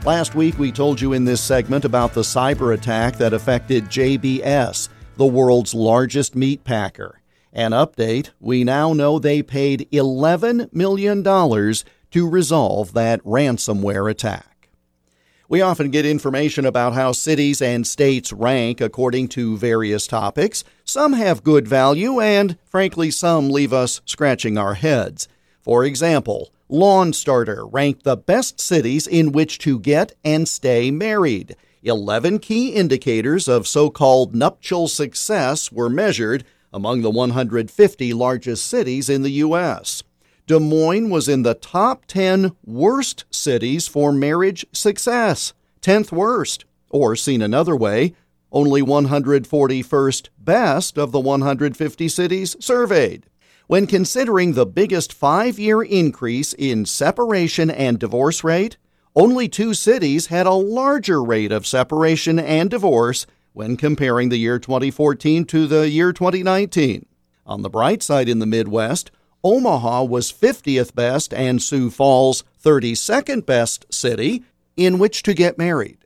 Last 0.06 0.36
week, 0.36 0.58
we 0.58 0.72
told 0.72 1.00
you 1.00 1.14
in 1.14 1.26
this 1.26 1.42
segment 1.42 1.86
about 1.86 2.14
the 2.14 2.22
cyber 2.22 2.74
attack 2.74 3.18
that 3.18 3.34
affected 3.34 3.86
JBS, 3.86 4.90
the 5.18 5.26
world's 5.26 5.74
largest 5.74 6.36
meat 6.36 6.64
packer. 6.64 7.22
An 7.54 7.72
update 7.72 8.32
we 8.40 8.64
now 8.64 8.94
know 8.94 9.20
they 9.20 9.44
paid 9.44 9.88
$11 9.92 10.74
million 10.74 11.24
to 11.24 12.30
resolve 12.30 12.94
that 12.94 13.24
ransomware 13.24 14.10
attack. 14.10 14.57
We 15.50 15.62
often 15.62 15.92
get 15.92 16.06
information 16.06 16.66
about 16.66 16.94
how 16.94 17.14
cities 17.14 17.62
and 17.62 17.88
states 17.88 18.34
rank 18.34 18.82
according 18.82 19.30
to 19.30 19.56
various 19.58 20.06
topics. 20.06 20.66
Some 20.84 21.14
have 21.14 21.42
good 21.42 21.70
value, 21.70 22.20
and 22.20 22.58
frankly, 22.66 23.12
some 23.12 23.50
leave 23.50 23.72
us 23.72 24.02
scratching 24.04 24.58
our 24.58 24.74
heads. 24.74 25.30
For 25.62 25.86
example, 25.86 26.52
LawnStarter 26.70 27.70
ranked 27.72 28.04
the 28.04 28.18
best 28.18 28.60
cities 28.60 29.08
in 29.08 29.32
which 29.32 29.58
to 29.60 29.80
get 29.80 30.14
and 30.26 30.50
stay 30.50 30.92
married. 30.92 31.56
11 31.82 32.40
key 32.40 32.74
indicators 32.74 33.48
of 33.48 33.70
so 33.70 33.90
called 33.90 34.36
nuptial 34.36 34.90
success 34.90 35.72
were 35.72 35.90
measured 35.90 36.44
among 36.74 37.04
the 37.04 37.10
150 37.10 38.14
largest 38.14 38.68
cities 38.68 39.08
in 39.08 39.22
the 39.22 39.32
U.S. 39.32 40.04
Des 40.48 40.60
Moines 40.60 41.10
was 41.10 41.28
in 41.28 41.44
the 41.44 41.56
top 41.56 42.06
10 42.06 42.54
worst 42.66 43.26
cities 43.30 43.86
for 43.86 44.14
marriage 44.14 44.66
success, 44.72 45.54
10th 45.82 46.14
worst, 46.14 46.64
or 46.90 47.18
seen 47.18 47.42
another 47.42 47.76
way, 47.76 48.14
only 48.50 48.82
141st 48.82 50.30
best 50.40 50.98
of 50.98 51.12
the 51.12 51.20
150 51.20 52.08
cities 52.08 52.56
surveyed. 52.62 53.26
When 53.68 53.88
considering 53.88 54.54
the 54.54 54.66
biggest 54.66 55.12
five 55.12 55.60
year 55.60 55.84
increase 55.84 56.54
in 56.54 56.86
separation 56.86 57.70
and 57.70 58.00
divorce 58.00 58.42
rate, 58.42 58.78
only 59.18 59.50
two 59.50 59.74
cities 59.74 60.28
had 60.28 60.48
a 60.48 60.54
larger 60.54 61.22
rate 61.22 61.52
of 61.52 61.68
separation 61.68 62.40
and 62.40 62.70
divorce 62.70 63.28
when 63.52 63.76
comparing 63.76 64.30
the 64.30 64.38
year 64.38 64.60
2014 64.60 65.44
to 65.44 65.68
the 65.68 65.90
year 65.90 66.14
2019. 66.14 67.06
On 67.46 67.64
the 67.64 67.70
bright 67.70 68.02
side 68.02 68.30
in 68.30 68.40
the 68.40 68.46
Midwest, 68.46 69.12
Omaha 69.44 70.04
was 70.04 70.32
50th 70.32 70.96
best 70.96 71.34
and 71.34 71.62
Sioux 71.62 71.90
Falls 71.90 72.44
32nd 72.64 73.46
best 73.46 73.86
city 73.94 74.44
in 74.76 75.00
which 75.00 75.24
to 75.24 75.34
get 75.34 75.58
married. 75.58 76.00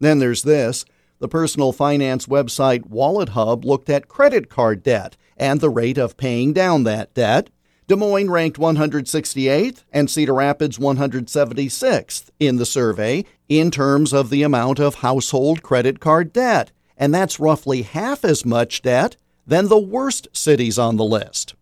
Then 0.00 0.18
there's 0.18 0.42
this. 0.42 0.84
The 1.18 1.28
personal 1.28 1.72
finance 1.72 2.26
website 2.26 2.88
WalletHub 2.88 3.64
looked 3.64 3.88
at 3.88 4.08
credit 4.08 4.48
card 4.48 4.82
debt 4.82 5.16
and 5.36 5.60
the 5.60 5.70
rate 5.70 5.98
of 5.98 6.16
paying 6.16 6.52
down 6.52 6.84
that 6.84 7.14
debt. 7.14 7.50
Des 7.86 7.96
Moines 7.96 8.30
ranked 8.30 8.58
168th 8.58 9.84
and 9.92 10.10
Cedar 10.10 10.34
Rapids 10.34 10.78
176th 10.78 12.30
in 12.40 12.56
the 12.56 12.66
survey 12.66 13.24
in 13.48 13.70
terms 13.70 14.12
of 14.12 14.30
the 14.30 14.42
amount 14.42 14.80
of 14.80 14.96
household 14.96 15.62
credit 15.62 16.00
card 16.00 16.32
debt, 16.32 16.72
and 16.96 17.14
that's 17.14 17.40
roughly 17.40 17.82
half 17.82 18.24
as 18.24 18.44
much 18.44 18.82
debt 18.82 19.16
than 19.46 19.68
the 19.68 19.78
worst 19.78 20.28
cities 20.32 20.78
on 20.78 20.96
the 20.96 21.04
list. 21.04 21.54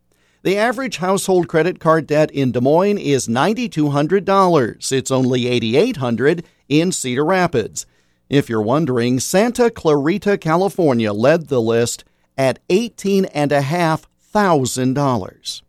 The 0.42 0.56
average 0.56 0.96
household 0.98 1.48
credit 1.48 1.80
card 1.80 2.06
debt 2.06 2.30
in 2.30 2.50
Des 2.50 2.62
Moines 2.62 2.96
is 2.96 3.28
$9,200. 3.28 4.92
It's 4.92 5.10
only 5.10 5.46
8,800 5.46 6.46
in 6.66 6.92
Cedar 6.92 7.26
Rapids. 7.26 7.84
If 8.30 8.48
you're 8.48 8.62
wondering, 8.62 9.20
Santa 9.20 9.70
Clarita, 9.70 10.38
California 10.38 11.12
led 11.12 11.48
the 11.48 11.60
list 11.60 12.04
at 12.38 12.66
$18,500. 12.68 15.62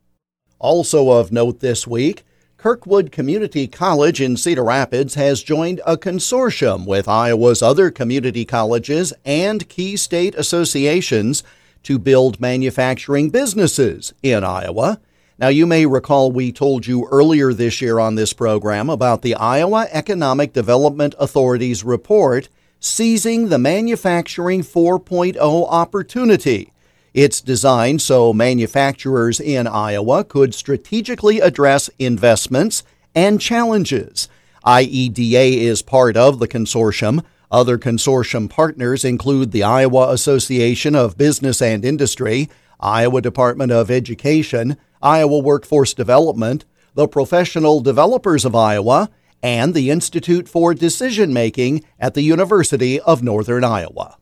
Also 0.59 1.09
of 1.09 1.33
note 1.33 1.59
this 1.59 1.85
week, 1.85 2.23
Kirkwood 2.55 3.11
Community 3.11 3.67
College 3.67 4.21
in 4.21 4.37
Cedar 4.37 4.63
Rapids 4.63 5.15
has 5.15 5.43
joined 5.43 5.81
a 5.85 5.97
consortium 5.97 6.85
with 6.85 7.09
Iowa's 7.09 7.61
other 7.61 7.91
community 7.91 8.45
colleges 8.45 9.11
and 9.25 9.67
key 9.67 9.97
state 9.97 10.33
associations 10.35 11.43
to 11.83 11.99
build 11.99 12.39
manufacturing 12.39 13.29
businesses 13.29 14.13
in 14.21 14.43
Iowa. 14.43 14.99
Now, 15.37 15.47
you 15.47 15.65
may 15.65 15.85
recall 15.85 16.31
we 16.31 16.51
told 16.51 16.85
you 16.85 17.07
earlier 17.11 17.53
this 17.53 17.81
year 17.81 17.99
on 17.99 18.15
this 18.15 18.33
program 18.33 18.89
about 18.89 19.21
the 19.21 19.35
Iowa 19.35 19.87
Economic 19.91 20.53
Development 20.53 21.15
Authority's 21.19 21.83
report, 21.83 22.49
Seizing 22.79 23.49
the 23.49 23.59
Manufacturing 23.59 24.61
4.0 24.61 25.37
Opportunity 25.69 26.71
it's 27.13 27.41
designed 27.41 28.01
so 28.01 28.31
manufacturers 28.31 29.39
in 29.41 29.67
Iowa 29.67 30.23
could 30.23 30.55
strategically 30.55 31.41
address 31.41 31.89
investments 31.99 32.83
and 33.13 33.41
challenges. 33.41 34.29
IEDA 34.65 35.57
is 35.57 35.81
part 35.81 36.15
of 36.15 36.39
the 36.39 36.47
consortium. 36.47 37.23
Other 37.51 37.77
consortium 37.77 38.49
partners 38.49 39.03
include 39.03 39.51
the 39.51 39.63
Iowa 39.63 40.11
Association 40.13 40.95
of 40.95 41.17
Business 41.17 41.61
and 41.61 41.83
Industry, 41.83 42.49
Iowa 42.79 43.21
Department 43.21 43.73
of 43.73 43.91
Education, 43.91 44.77
Iowa 45.01 45.39
Workforce 45.39 45.93
Development, 45.93 46.63
the 46.93 47.09
Professional 47.09 47.81
Developers 47.81 48.45
of 48.45 48.55
Iowa, 48.55 49.09
and 49.43 49.73
the 49.73 49.89
Institute 49.89 50.47
for 50.47 50.73
Decision 50.73 51.33
Making 51.33 51.83
at 51.99 52.13
the 52.13 52.21
University 52.21 53.01
of 53.01 53.21
Northern 53.21 53.65
Iowa. 53.65 54.17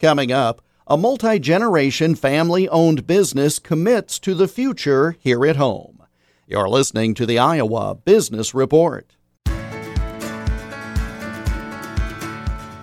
Coming 0.00 0.32
up, 0.32 0.60
a 0.88 0.96
multi 0.96 1.38
generation 1.38 2.16
family 2.16 2.68
owned 2.68 3.06
business 3.06 3.60
commits 3.60 4.18
to 4.18 4.34
the 4.34 4.48
future 4.48 5.16
here 5.20 5.46
at 5.46 5.56
home. 5.56 6.02
You're 6.48 6.68
listening 6.68 7.14
to 7.14 7.24
the 7.24 7.38
Iowa 7.38 7.94
Business 7.94 8.52
Report. 8.52 9.14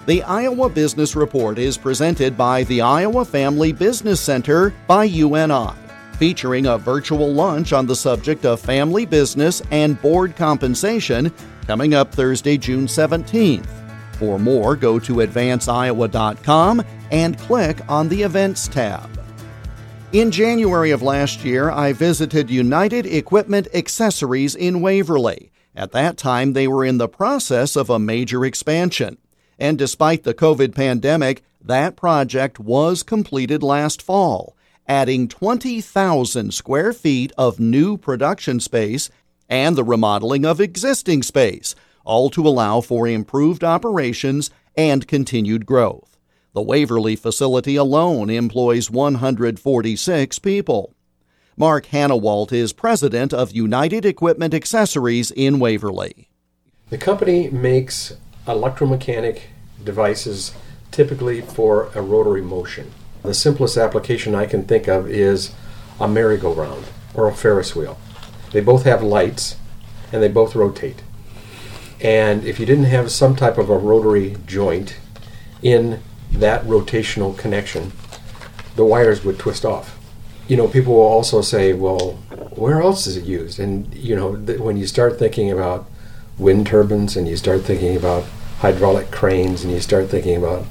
The 0.07 0.23
Iowa 0.23 0.67
Business 0.67 1.15
Report 1.15 1.59
is 1.59 1.77
presented 1.77 2.35
by 2.35 2.63
the 2.63 2.81
Iowa 2.81 3.23
Family 3.23 3.71
Business 3.71 4.19
Center 4.19 4.73
by 4.87 5.03
UNI, 5.03 5.73
featuring 6.17 6.65
a 6.65 6.79
virtual 6.79 7.31
lunch 7.31 7.71
on 7.71 7.85
the 7.85 7.95
subject 7.95 8.43
of 8.43 8.59
family 8.59 9.05
business 9.05 9.61
and 9.69 10.01
board 10.01 10.35
compensation 10.35 11.31
coming 11.67 11.93
up 11.93 12.11
Thursday, 12.11 12.57
June 12.57 12.87
17th. 12.87 13.67
For 14.13 14.39
more, 14.39 14.75
go 14.75 14.97
to 14.97 15.17
advanceiowa.com 15.17 16.83
and 17.11 17.37
click 17.37 17.77
on 17.87 18.09
the 18.09 18.23
Events 18.23 18.67
tab. 18.69 19.07
In 20.13 20.31
January 20.31 20.89
of 20.89 21.03
last 21.03 21.45
year, 21.45 21.69
I 21.69 21.93
visited 21.93 22.49
United 22.49 23.05
Equipment 23.05 23.67
Accessories 23.71 24.55
in 24.55 24.81
Waverly. 24.81 25.51
At 25.75 25.91
that 25.91 26.17
time, 26.17 26.53
they 26.53 26.67
were 26.67 26.83
in 26.83 26.97
the 26.97 27.07
process 27.07 27.75
of 27.75 27.91
a 27.91 27.99
major 27.99 28.43
expansion. 28.43 29.19
And 29.61 29.77
despite 29.77 30.23
the 30.23 30.33
COVID 30.33 30.73
pandemic, 30.73 31.43
that 31.63 31.95
project 31.95 32.59
was 32.59 33.03
completed 33.03 33.61
last 33.61 34.01
fall, 34.01 34.57
adding 34.87 35.27
20,000 35.27 36.51
square 36.51 36.91
feet 36.91 37.31
of 37.37 37.59
new 37.59 37.95
production 37.95 38.59
space 38.59 39.11
and 39.47 39.75
the 39.75 39.83
remodeling 39.83 40.47
of 40.47 40.59
existing 40.59 41.21
space, 41.21 41.75
all 42.03 42.31
to 42.31 42.47
allow 42.47 42.81
for 42.81 43.07
improved 43.07 43.63
operations 43.63 44.49
and 44.75 45.07
continued 45.07 45.67
growth. 45.67 46.17
The 46.53 46.63
Waverly 46.63 47.15
facility 47.15 47.75
alone 47.75 48.31
employs 48.31 48.89
146 48.89 50.39
people. 50.39 50.95
Mark 51.55 51.85
Hanawalt 51.85 52.51
is 52.51 52.73
president 52.73 53.31
of 53.31 53.51
United 53.51 54.07
Equipment 54.07 54.55
Accessories 54.55 55.29
in 55.29 55.59
Waverly. 55.59 56.29
The 56.89 56.97
company 56.97 57.51
makes 57.51 58.13
electromechanic 58.47 59.41
devices 59.83 60.53
typically 60.91 61.41
for 61.41 61.89
a 61.95 62.01
rotary 62.01 62.41
motion. 62.41 62.91
The 63.23 63.33
simplest 63.33 63.77
application 63.77 64.35
I 64.35 64.45
can 64.45 64.63
think 64.63 64.87
of 64.87 65.09
is 65.09 65.53
a 65.99 66.07
merry-go-round 66.07 66.85
or 67.13 67.27
a 67.27 67.33
Ferris 67.35 67.75
wheel. 67.75 67.97
They 68.51 68.61
both 68.61 68.83
have 68.83 69.03
lights 69.03 69.55
and 70.11 70.21
they 70.21 70.27
both 70.27 70.55
rotate. 70.55 71.01
And 72.01 72.43
if 72.43 72.59
you 72.59 72.65
didn't 72.65 72.85
have 72.85 73.11
some 73.11 73.35
type 73.35 73.57
of 73.57 73.69
a 73.69 73.77
rotary 73.77 74.37
joint 74.47 74.97
in 75.61 76.01
that 76.31 76.63
rotational 76.63 77.37
connection, 77.37 77.91
the 78.75 78.85
wires 78.85 79.23
would 79.23 79.37
twist 79.37 79.63
off. 79.65 79.97
You 80.47 80.57
know, 80.57 80.67
people 80.67 80.95
will 80.95 81.01
also 81.01 81.41
say, 81.41 81.73
well, 81.73 82.13
where 82.55 82.81
else 82.81 83.05
is 83.05 83.17
it 83.17 83.25
used? 83.25 83.59
And, 83.59 83.93
you 83.93 84.15
know, 84.15 84.35
th- 84.35 84.59
when 84.59 84.77
you 84.77 84.87
start 84.87 85.19
thinking 85.19 85.51
about 85.51 85.87
wind 86.37 86.67
turbines 86.67 87.15
and 87.15 87.27
you 87.27 87.37
start 87.37 87.61
thinking 87.61 87.95
about 87.95 88.25
hydraulic 88.61 89.09
cranes 89.09 89.63
and 89.63 89.73
you 89.73 89.79
start 89.79 90.07
thinking 90.07 90.37
about 90.37 90.63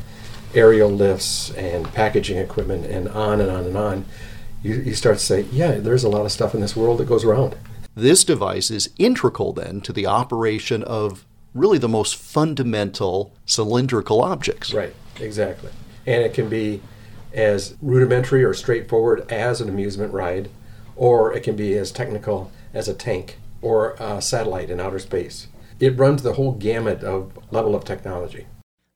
aerial 0.54 0.88
lifts 0.88 1.50
and 1.54 1.92
packaging 1.92 2.38
equipment 2.38 2.86
and 2.86 3.08
on 3.08 3.40
and 3.40 3.50
on 3.50 3.64
and 3.64 3.76
on, 3.76 4.04
you, 4.62 4.76
you 4.76 4.94
start 4.94 5.18
to 5.18 5.24
say, 5.24 5.40
yeah, 5.50 5.72
there's 5.72 6.04
a 6.04 6.08
lot 6.08 6.24
of 6.24 6.30
stuff 6.30 6.54
in 6.54 6.60
this 6.60 6.76
world 6.76 6.98
that 6.98 7.08
goes 7.08 7.24
around. 7.24 7.56
This 7.96 8.22
device 8.22 8.70
is 8.70 8.90
integral 8.96 9.52
then 9.52 9.80
to 9.80 9.92
the 9.92 10.06
operation 10.06 10.84
of 10.84 11.26
really 11.52 11.78
the 11.78 11.88
most 11.88 12.14
fundamental 12.14 13.34
cylindrical 13.44 14.22
objects. 14.22 14.72
Right, 14.72 14.94
exactly. 15.18 15.70
And 16.06 16.22
it 16.22 16.32
can 16.32 16.48
be 16.48 16.80
as 17.32 17.76
rudimentary 17.82 18.44
or 18.44 18.54
straightforward 18.54 19.30
as 19.32 19.60
an 19.60 19.68
amusement 19.68 20.12
ride, 20.12 20.48
or 20.94 21.32
it 21.32 21.42
can 21.42 21.56
be 21.56 21.76
as 21.76 21.90
technical 21.90 22.52
as 22.72 22.88
a 22.88 22.94
tank 22.94 23.38
or 23.60 23.96
a 23.98 24.22
satellite 24.22 24.70
in 24.70 24.78
outer 24.78 25.00
space. 25.00 25.48
It 25.80 25.96
runs 25.96 26.22
the 26.22 26.34
whole 26.34 26.52
gamut 26.52 27.02
of 27.02 27.32
level 27.50 27.74
of 27.74 27.84
technology. 27.84 28.46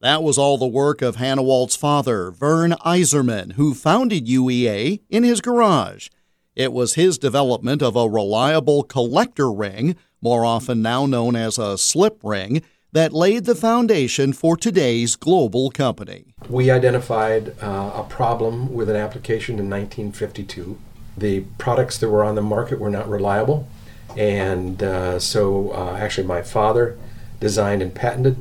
That 0.03 0.23
was 0.23 0.37
all 0.37 0.59
the 0.59 0.67
work 0.67 1.00
of 1.00 1.17
Hanawalt's 1.17 1.76
father, 1.76 2.31
Vern 2.31 2.73
Eiserman, 2.85 3.53
who 3.53 3.73
founded 3.73 4.26
UEA 4.26 5.00
in 5.09 5.23
his 5.23 5.41
garage. 5.41 6.09
It 6.55 6.75
was 6.75 6.93
his 6.95 7.17
development 7.17 7.83
of 7.83 7.97
a 7.97 8.07
reliable 8.07 8.83
collector 8.83 9.50
ring, 9.50 9.97
more 10.21 10.45
often 10.45 10.83
now 10.83 11.07
known 11.07 11.37
as 11.37 11.57
a 11.57 11.79
slip 11.79 12.21
ring, 12.23 12.62
that 12.93 13.14
laid 13.14 13.47
the 13.47 13.55
foundation 13.55 14.35
for 14.35 14.55
today's 14.55 15.17
global 15.17 15.71
company. 15.71 16.35
We 16.50 16.71
identified 16.71 17.55
uh, 17.62 17.93
a 17.95 18.07
problem 18.09 18.75
with 18.75 18.91
an 18.91 18.97
application 18.97 19.59
in 19.59 19.71
1952. 19.71 20.79
The 21.17 21.41
products 21.57 21.97
that 21.99 22.11
were 22.11 22.23
on 22.23 22.35
the 22.35 22.43
market 22.43 22.79
were 22.79 22.91
not 22.91 23.09
reliable, 23.09 23.69
and 24.16 24.83
uh, 24.83 25.18
so 25.18 25.71
uh, 25.73 25.97
actually, 25.97 26.26
my 26.26 26.42
father 26.42 26.99
designed 27.40 27.83
and 27.83 27.94
patented 27.94 28.37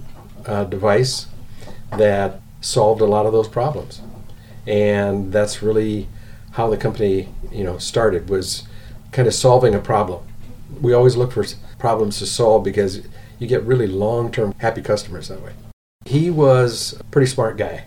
a 0.45 0.65
device 0.65 1.27
that 1.97 2.41
solved 2.61 3.01
a 3.01 3.05
lot 3.05 3.25
of 3.25 3.31
those 3.31 3.47
problems, 3.47 4.01
and 4.65 5.31
that's 5.31 5.61
really 5.61 6.07
how 6.51 6.69
the 6.69 6.77
company, 6.77 7.29
you 7.51 7.63
know, 7.63 7.77
started 7.77 8.29
was 8.29 8.63
kind 9.11 9.27
of 9.27 9.33
solving 9.33 9.73
a 9.73 9.79
problem. 9.79 10.25
We 10.81 10.93
always 10.93 11.15
look 11.15 11.31
for 11.31 11.45
problems 11.79 12.19
to 12.19 12.25
solve 12.25 12.63
because 12.63 13.01
you 13.39 13.47
get 13.47 13.63
really 13.63 13.87
long-term 13.87 14.53
happy 14.59 14.81
customers 14.81 15.27
that 15.27 15.41
way. 15.41 15.53
He 16.05 16.29
was 16.29 16.93
a 16.99 17.03
pretty 17.05 17.27
smart 17.27 17.57
guy. 17.57 17.85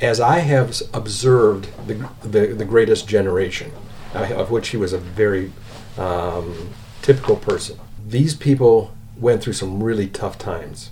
As 0.00 0.20
I 0.20 0.40
have 0.40 0.80
observed 0.92 1.68
the, 1.86 2.08
the, 2.22 2.46
the 2.54 2.64
greatest 2.64 3.08
generation, 3.08 3.72
uh, 4.14 4.32
of 4.34 4.50
which 4.50 4.68
he 4.68 4.76
was 4.76 4.92
a 4.92 4.98
very 4.98 5.52
um, 5.96 6.70
typical 7.04 7.36
person, 7.36 7.78
these 8.06 8.34
people 8.34 8.94
went 9.18 9.42
through 9.42 9.52
some 9.52 9.82
really 9.82 10.08
tough 10.08 10.38
times. 10.38 10.90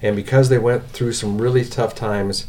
And 0.00 0.14
because 0.14 0.48
they 0.48 0.58
went 0.58 0.86
through 0.88 1.12
some 1.12 1.40
really 1.40 1.64
tough 1.64 1.94
times, 1.94 2.46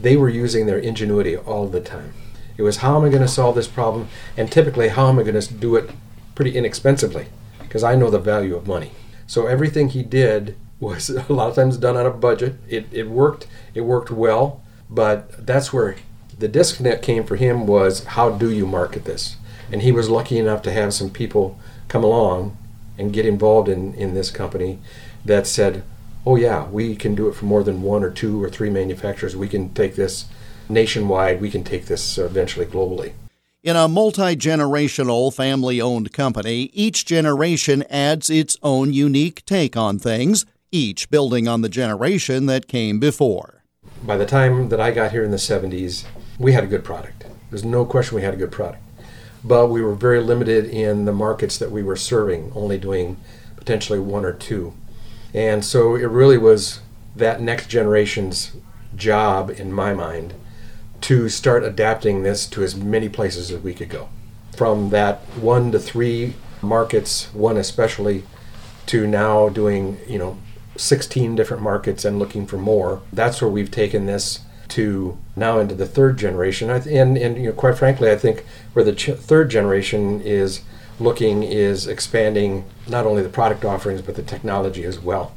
they 0.00 0.16
were 0.16 0.30
using 0.30 0.64
their 0.64 0.78
ingenuity 0.78 1.36
all 1.36 1.68
the 1.68 1.80
time. 1.80 2.14
It 2.56 2.62
was 2.62 2.78
how 2.78 2.96
am 2.96 3.04
I 3.04 3.10
going 3.10 3.22
to 3.22 3.28
solve 3.28 3.54
this 3.54 3.68
problem? 3.68 4.08
And 4.36 4.50
typically, 4.50 4.88
how 4.88 5.08
am 5.08 5.18
I 5.18 5.24
going 5.24 5.38
to 5.38 5.54
do 5.54 5.76
it 5.76 5.90
pretty 6.34 6.56
inexpensively? 6.56 7.26
Because 7.60 7.84
I 7.84 7.94
know 7.94 8.08
the 8.08 8.18
value 8.18 8.56
of 8.56 8.66
money. 8.66 8.92
So 9.26 9.46
everything 9.46 9.90
he 9.90 10.02
did 10.02 10.56
was 10.80 11.10
a 11.10 11.32
lot 11.32 11.50
of 11.50 11.54
times 11.54 11.76
done 11.76 11.96
on 11.96 12.06
a 12.06 12.10
budget. 12.10 12.54
It, 12.66 12.86
it 12.90 13.10
worked. 13.10 13.46
It 13.74 13.82
worked 13.82 14.10
well. 14.10 14.62
But 14.88 15.46
that's 15.46 15.70
where 15.70 15.96
the 16.38 16.48
disconnect 16.48 17.02
came 17.02 17.24
for 17.24 17.36
him 17.36 17.66
was 17.66 18.04
how 18.04 18.30
do 18.30 18.50
you 18.50 18.66
market 18.66 19.04
this? 19.04 19.36
And 19.70 19.82
he 19.82 19.92
was 19.92 20.08
lucky 20.08 20.38
enough 20.38 20.62
to 20.62 20.72
have 20.72 20.94
some 20.94 21.10
people 21.10 21.58
come 21.88 22.04
along 22.04 22.56
and 22.96 23.12
get 23.12 23.26
involved 23.26 23.68
in, 23.68 23.94
in 23.94 24.14
this 24.14 24.30
company 24.30 24.78
that 25.24 25.46
said, 25.46 25.82
oh 26.26 26.36
yeah, 26.36 26.66
we 26.68 26.96
can 26.96 27.14
do 27.14 27.28
it 27.28 27.34
for 27.34 27.44
more 27.44 27.62
than 27.62 27.82
one 27.82 28.02
or 28.02 28.10
two 28.10 28.42
or 28.42 28.50
three 28.50 28.70
manufacturers. 28.70 29.36
We 29.36 29.48
can 29.48 29.72
take 29.72 29.94
this 29.94 30.26
nationwide. 30.68 31.40
We 31.40 31.50
can 31.50 31.64
take 31.64 31.86
this 31.86 32.18
eventually 32.18 32.66
globally. 32.66 33.12
In 33.62 33.76
a 33.76 33.88
multi 33.88 34.36
generational 34.36 35.34
family 35.34 35.80
owned 35.80 36.12
company, 36.12 36.70
each 36.72 37.04
generation 37.04 37.84
adds 37.90 38.30
its 38.30 38.56
own 38.62 38.92
unique 38.92 39.44
take 39.46 39.76
on 39.76 39.98
things, 39.98 40.46
each 40.70 41.10
building 41.10 41.48
on 41.48 41.62
the 41.62 41.68
generation 41.68 42.46
that 42.46 42.68
came 42.68 43.00
before. 43.00 43.64
By 44.04 44.16
the 44.16 44.26
time 44.26 44.68
that 44.68 44.80
I 44.80 44.92
got 44.92 45.10
here 45.10 45.24
in 45.24 45.32
the 45.32 45.38
70s, 45.38 46.04
we 46.38 46.52
had 46.52 46.62
a 46.62 46.68
good 46.68 46.84
product. 46.84 47.24
There's 47.50 47.64
no 47.64 47.84
question 47.84 48.14
we 48.14 48.22
had 48.22 48.34
a 48.34 48.38
good 48.38 48.52
product. 48.52 48.82
But 49.44 49.68
we 49.68 49.82
were 49.82 49.94
very 49.94 50.20
limited 50.20 50.64
in 50.66 51.04
the 51.04 51.12
markets 51.12 51.58
that 51.58 51.70
we 51.70 51.82
were 51.82 51.96
serving, 51.96 52.52
only 52.54 52.78
doing 52.78 53.16
potentially 53.56 53.98
one 53.98 54.24
or 54.24 54.32
two. 54.32 54.74
And 55.32 55.64
so 55.64 55.94
it 55.94 56.06
really 56.06 56.38
was 56.38 56.80
that 57.14 57.40
next 57.40 57.68
generation's 57.68 58.52
job, 58.96 59.50
in 59.50 59.72
my 59.72 59.94
mind, 59.94 60.34
to 61.02 61.28
start 61.28 61.62
adapting 61.64 62.22
this 62.22 62.46
to 62.46 62.62
as 62.62 62.74
many 62.74 63.08
places 63.08 63.50
as 63.50 63.60
we 63.62 63.74
could 63.74 63.88
go. 63.88 64.08
From 64.56 64.90
that 64.90 65.20
one 65.38 65.70
to 65.72 65.78
three 65.78 66.34
markets, 66.60 67.32
one 67.32 67.56
especially, 67.56 68.24
to 68.86 69.06
now 69.06 69.48
doing, 69.48 69.98
you 70.08 70.18
know, 70.18 70.38
16 70.76 71.34
different 71.34 71.62
markets 71.62 72.04
and 72.04 72.18
looking 72.18 72.46
for 72.46 72.56
more. 72.56 73.02
That's 73.12 73.40
where 73.40 73.50
we've 73.50 73.70
taken 73.70 74.06
this 74.06 74.40
to 74.70 75.18
now 75.36 75.58
into 75.58 75.74
the 75.74 75.86
third 75.86 76.18
generation. 76.18 76.70
And, 76.70 77.16
and 77.16 77.36
you 77.36 77.46
know, 77.46 77.52
quite 77.52 77.78
frankly, 77.78 78.10
I 78.10 78.16
think 78.16 78.44
where 78.72 78.84
the 78.84 78.94
ch- 78.94 79.10
third 79.10 79.50
generation 79.50 80.20
is 80.20 80.62
looking 81.00 81.42
is 81.42 81.86
expanding 81.86 82.64
not 82.88 83.06
only 83.06 83.22
the 83.22 83.28
product 83.28 83.64
offerings 83.64 84.02
but 84.02 84.16
the 84.16 84.22
technology 84.22 84.84
as 84.84 84.98
well. 84.98 85.34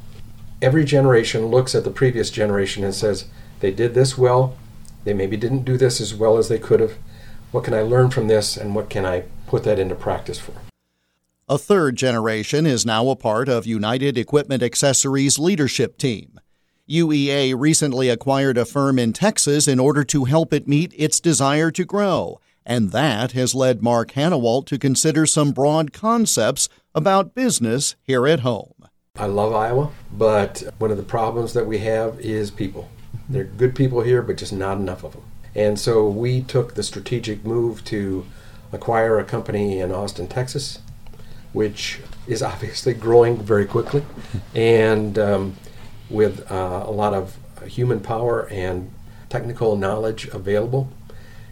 Every 0.60 0.84
generation 0.84 1.46
looks 1.46 1.74
at 1.74 1.84
the 1.84 1.90
previous 1.90 2.30
generation 2.30 2.84
and 2.84 2.94
says, 2.94 3.26
they 3.60 3.70
did 3.70 3.94
this 3.94 4.18
well, 4.18 4.56
they 5.04 5.14
maybe 5.14 5.36
didn't 5.36 5.64
do 5.64 5.76
this 5.76 6.00
as 6.00 6.14
well 6.14 6.36
as 6.38 6.48
they 6.48 6.58
could 6.58 6.80
have. 6.80 6.94
What 7.50 7.64
can 7.64 7.74
I 7.74 7.82
learn 7.82 8.10
from 8.10 8.28
this 8.28 8.56
and 8.56 8.74
what 8.74 8.88
can 8.88 9.04
I 9.04 9.24
put 9.46 9.64
that 9.64 9.78
into 9.78 9.94
practice 9.94 10.38
for? 10.38 10.54
A 11.48 11.58
third 11.58 11.96
generation 11.96 12.66
is 12.66 12.86
now 12.86 13.08
a 13.08 13.16
part 13.16 13.48
of 13.48 13.66
United 13.66 14.16
Equipment 14.16 14.62
Accessories 14.62 15.38
leadership 15.38 15.98
team. 15.98 16.40
UEA 16.90 17.54
recently 17.56 18.08
acquired 18.08 18.58
a 18.58 18.64
firm 18.64 18.98
in 18.98 19.12
Texas 19.12 19.68
in 19.68 19.78
order 19.78 20.02
to 20.02 20.24
help 20.24 20.52
it 20.52 20.66
meet 20.66 20.92
its 20.96 21.20
desire 21.20 21.70
to 21.70 21.84
grow, 21.84 22.40
and 22.66 22.90
that 22.90 23.32
has 23.32 23.54
led 23.54 23.82
Mark 23.82 24.12
Hanawalt 24.12 24.66
to 24.66 24.78
consider 24.78 25.24
some 25.24 25.52
broad 25.52 25.92
concepts 25.92 26.68
about 26.92 27.36
business 27.36 27.94
here 28.02 28.26
at 28.26 28.40
home. 28.40 28.74
I 29.14 29.26
love 29.26 29.54
Iowa, 29.54 29.92
but 30.12 30.64
one 30.78 30.90
of 30.90 30.96
the 30.96 31.04
problems 31.04 31.52
that 31.52 31.66
we 31.66 31.78
have 31.78 32.18
is 32.18 32.50
people. 32.50 32.88
There 33.28 33.42
are 33.42 33.44
good 33.44 33.76
people 33.76 34.00
here, 34.00 34.20
but 34.20 34.36
just 34.36 34.52
not 34.52 34.78
enough 34.78 35.04
of 35.04 35.12
them. 35.12 35.22
And 35.54 35.78
so 35.78 36.08
we 36.08 36.42
took 36.42 36.74
the 36.74 36.82
strategic 36.82 37.44
move 37.44 37.84
to 37.84 38.26
acquire 38.72 39.20
a 39.20 39.24
company 39.24 39.78
in 39.78 39.92
Austin, 39.92 40.26
Texas, 40.26 40.80
which 41.52 42.00
is 42.26 42.42
obviously 42.42 42.94
growing 42.94 43.36
very 43.36 43.66
quickly 43.66 44.04
and 44.54 45.18
um, 45.18 45.56
with 46.10 46.50
uh, 46.50 46.84
a 46.86 46.90
lot 46.90 47.14
of 47.14 47.36
human 47.66 48.00
power 48.00 48.48
and 48.48 48.92
technical 49.28 49.76
knowledge 49.76 50.26
available. 50.28 50.90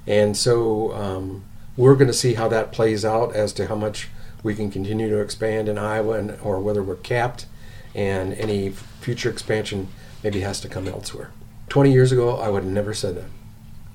And 0.06 0.36
so 0.36 0.92
um, 0.94 1.44
we're 1.76 1.94
going 1.94 2.08
to 2.08 2.14
see 2.14 2.34
how 2.34 2.48
that 2.48 2.72
plays 2.72 3.04
out 3.04 3.34
as 3.34 3.52
to 3.54 3.66
how 3.66 3.74
much 3.74 4.08
we 4.42 4.54
can 4.54 4.70
continue 4.70 5.08
to 5.08 5.20
expand 5.20 5.68
in 5.68 5.78
Iowa 5.78 6.18
and, 6.18 6.38
or 6.42 6.60
whether 6.60 6.82
we're 6.82 6.96
capped 6.96 7.46
and 7.94 8.34
any 8.34 8.70
future 8.70 9.30
expansion 9.30 9.88
maybe 10.22 10.40
has 10.40 10.60
to 10.60 10.68
come 10.68 10.86
elsewhere. 10.86 11.30
20 11.68 11.92
years 11.92 12.12
ago, 12.12 12.36
I 12.36 12.48
would 12.50 12.64
have 12.64 12.72
never 12.72 12.94
said 12.94 13.16
that. 13.16 13.24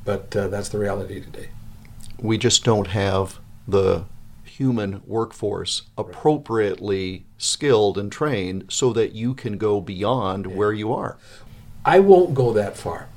But 0.04 0.36
uh, 0.36 0.48
that's 0.48 0.70
the 0.70 0.80
reality 0.80 1.22
today. 1.22 1.50
We 2.20 2.38
just 2.38 2.64
don't 2.64 2.88
have 2.88 3.40
the 3.68 4.06
human 4.58 5.02
workforce 5.06 5.84
appropriately 5.98 7.26
skilled 7.38 7.98
and 7.98 8.12
trained 8.12 8.66
so 8.70 8.94
that 8.94 9.12
you 9.12 9.34
can 9.34 9.58
go 9.58 9.82
beyond 9.82 10.46
yeah. 10.46 10.56
where 10.56 10.72
you 10.72 10.94
are. 10.94 11.18
I 11.84 12.00
won't 12.00 12.34
go 12.34 12.54
that 12.54 12.78
far. 12.78 13.10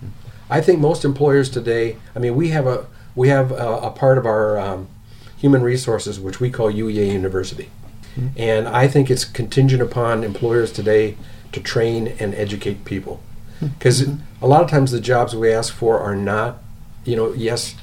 I 0.51 0.61
think 0.61 0.81
most 0.81 1.05
employers 1.05 1.49
today, 1.49 1.97
I 2.15 2.19
mean, 2.19 2.35
we 2.35 2.49
have 2.49 2.67
a 2.67 2.87
we 3.15 3.29
have 3.29 3.53
a, 3.53 3.79
a 3.79 3.91
part 3.91 4.19
of 4.19 4.27
our 4.27 4.59
um, 4.59 4.89
human 5.37 5.63
resources 5.63 6.19
which 6.21 6.41
we 6.41 6.51
call 6.51 6.73
UEA 6.73 7.13
University, 7.13 7.71
mm-hmm. 8.17 8.29
and 8.37 8.69
I 8.69 8.89
think 8.89 9.11
it's 9.11 9.25
contingent 9.25 9.83
upon 9.83 10.25
employers 10.25 10.73
today 10.73 11.17
to 11.53 11.61
train 11.61 12.09
and 12.19 12.35
educate 12.35 12.85
people 12.85 13.21
because 13.61 14.07
a 14.41 14.47
lot 14.47 14.63
of 14.63 14.71
times 14.71 14.93
the 14.93 15.01
jobs 15.01 15.35
we 15.35 15.53
ask 15.53 15.73
for 15.75 15.99
are 15.99 16.15
not, 16.17 16.59
you 17.05 17.17
know, 17.17 17.33
yes, 17.33 17.75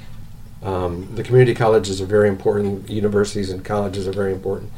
um, 0.65 1.15
the 1.15 1.21
community 1.21 1.53
colleges 1.53 2.01
are 2.01 2.05
very 2.07 2.27
important, 2.27 2.89
universities 2.89 3.51
and 3.51 3.63
colleges 3.63 4.07
are 4.07 4.11
very 4.11 4.33
important. 4.33 4.71